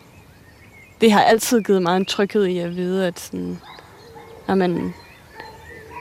det 1.02 1.12
har 1.12 1.22
altid 1.22 1.62
givet 1.62 1.82
mig 1.82 1.98
en 1.98 2.06
tryghed 2.06 2.46
i 2.46 2.58
at 2.58 2.76
vide, 2.76 3.08
at 3.08 3.20
sådan, 3.20 3.60
jamen, 4.50 4.94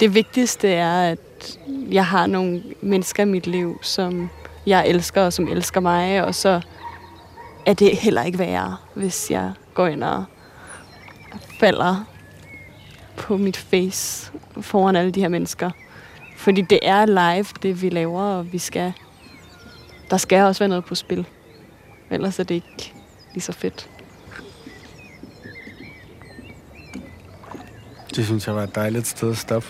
det 0.00 0.14
vigtigste 0.14 0.68
er, 0.68 1.10
at 1.10 1.58
jeg 1.90 2.06
har 2.06 2.26
nogle 2.26 2.62
mennesker 2.80 3.22
i 3.22 3.26
mit 3.26 3.46
liv, 3.46 3.78
som 3.82 4.30
jeg 4.66 4.88
elsker, 4.88 5.22
og 5.22 5.32
som 5.32 5.48
elsker 5.48 5.80
mig, 5.80 6.24
og 6.24 6.34
så 6.34 6.60
er 7.68 7.74
det 7.74 7.96
heller 7.96 8.22
ikke 8.22 8.38
værre, 8.38 8.76
hvis 8.94 9.30
jeg 9.30 9.52
går 9.74 9.86
ind 9.86 10.04
og 10.04 10.24
falder 11.60 12.04
på 13.16 13.36
mit 13.36 13.56
face 13.56 14.32
foran 14.60 14.96
alle 14.96 15.10
de 15.10 15.20
her 15.20 15.28
mennesker. 15.28 15.70
Fordi 16.36 16.60
det 16.60 16.78
er 16.82 17.06
live, 17.06 17.46
det 17.62 17.82
vi 17.82 17.88
laver, 17.88 18.22
og 18.22 18.52
vi 18.52 18.58
skal... 18.58 18.92
Der 20.10 20.16
skal 20.16 20.42
også 20.42 20.58
være 20.58 20.68
noget 20.68 20.84
på 20.84 20.94
spil. 20.94 21.26
Ellers 22.10 22.38
er 22.38 22.44
det 22.44 22.54
ikke 22.54 22.92
lige 23.34 23.42
så 23.42 23.52
fedt. 23.52 23.88
det 28.18 28.26
synes 28.26 28.46
jeg 28.46 28.54
var 28.54 28.62
et 28.62 28.74
dejligt 28.74 29.06
sted 29.06 29.30
at 29.30 29.36
stoppe. 29.36 29.68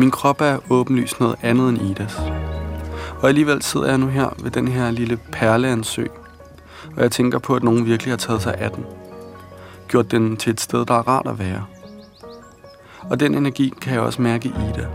Min 0.00 0.10
krop 0.10 0.40
er 0.40 0.58
åbenlyst 0.70 1.20
noget 1.20 1.36
andet 1.42 1.68
end 1.68 1.82
Idas. 1.82 2.16
Og 3.22 3.28
alligevel 3.28 3.62
sidder 3.62 3.88
jeg 3.88 3.98
nu 3.98 4.06
her 4.06 4.28
ved 4.42 4.50
den 4.50 4.68
her 4.68 4.90
lille 4.90 5.18
perleansø. 5.32 6.06
Og 6.96 7.02
jeg 7.02 7.10
tænker 7.10 7.38
på, 7.38 7.54
at 7.54 7.62
nogen 7.62 7.86
virkelig 7.86 8.12
har 8.12 8.16
taget 8.16 8.42
sig 8.42 8.54
af 8.54 8.70
den. 8.70 8.84
Gjort 9.88 10.10
den 10.10 10.36
til 10.36 10.50
et 10.50 10.60
sted, 10.60 10.86
der 10.86 10.94
er 10.94 11.08
rart 11.08 11.26
at 11.26 11.38
være. 11.38 11.64
Og 13.10 13.20
den 13.20 13.34
energi 13.34 13.72
kan 13.80 13.92
jeg 13.92 14.00
også 14.00 14.22
mærke 14.22 14.48
i 14.48 14.52
Ida. 14.70 14.86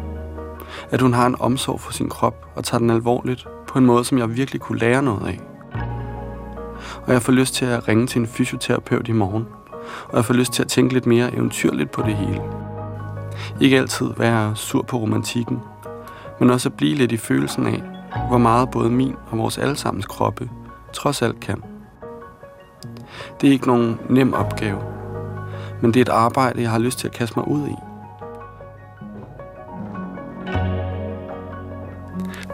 At 0.92 1.02
hun 1.02 1.14
har 1.14 1.28
en 1.28 1.36
omsorg 1.40 1.82
for 1.82 1.94
sin 1.94 2.10
krop 2.10 2.46
og 2.56 2.64
tager 2.64 2.80
den 2.80 2.90
alvorligt 2.90 3.48
på 3.68 3.80
en 3.80 3.86
måde, 3.86 4.06
som 4.06 4.18
jeg 4.18 4.36
virkelig 4.36 4.62
kunne 4.62 4.80
lære 4.80 5.04
noget 5.04 5.28
af. 5.28 5.40
Og 7.08 7.14
jeg 7.14 7.22
får 7.22 7.32
lyst 7.32 7.54
til 7.54 7.66
at 7.66 7.88
ringe 7.88 8.08
til 8.08 8.22
en 8.22 8.28
fysioterapeut 8.28 9.08
i 9.08 9.12
morgen. 9.12 9.46
Og 10.08 10.16
jeg 10.16 10.26
får 10.26 10.34
lyst 10.34 10.54
til 10.54 10.64
at 10.64 10.70
tænke 10.70 10.94
lidt 10.94 11.06
mere 11.06 11.34
eventyrligt 11.34 11.92
på 11.92 12.02
det 12.02 12.16
hele. 12.16 12.42
Ikke 13.62 13.78
altid 13.78 14.10
være 14.18 14.56
sur 14.56 14.82
på 14.82 14.98
romantikken, 14.98 15.60
men 16.40 16.50
også 16.50 16.70
at 16.70 16.78
blive 16.78 16.96
lidt 16.96 17.12
i 17.12 17.18
følelsen 17.18 17.68
af, 17.68 17.84
hvor 18.28 18.38
meget 18.38 18.72
både 18.72 18.90
min 18.90 19.16
og 19.32 19.38
vores 19.38 19.58
allesammens 19.58 20.06
kroppe 20.06 20.50
trods 20.94 21.22
alt 21.22 21.40
kan. 21.40 21.64
Det 23.42 23.48
er 23.48 23.52
ikke 23.52 23.68
nogen 23.68 24.00
nem 24.10 24.34
opgave, 24.34 24.80
men 25.82 25.94
det 25.94 26.00
er 26.00 26.02
et 26.02 26.10
arbejde, 26.18 26.62
jeg 26.62 26.72
har 26.72 26.80
lyst 26.80 27.00
til 27.00 27.08
at 27.08 27.14
kaste 27.14 27.40
mig 27.40 27.48
ud 27.48 27.68
i. 27.68 27.76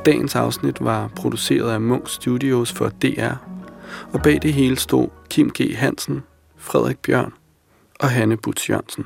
Dagens 0.06 0.36
afsnit 0.36 0.84
var 0.84 1.10
produceret 1.16 1.72
af 1.72 1.82
Munk 1.82 2.10
Studios 2.10 2.72
for 2.72 2.90
DR, 2.90 3.34
og 4.14 4.22
bag 4.22 4.40
det 4.42 4.54
hele 4.54 4.78
stod 4.78 5.08
Kim 5.30 5.52
G. 5.62 5.78
Hansen, 5.78 6.24
Frederik 6.58 7.00
Bjørn 7.00 7.34
og 8.00 8.10
Hanne 8.10 8.38
Butz 8.38 8.70
Jørgensen. 8.70 9.06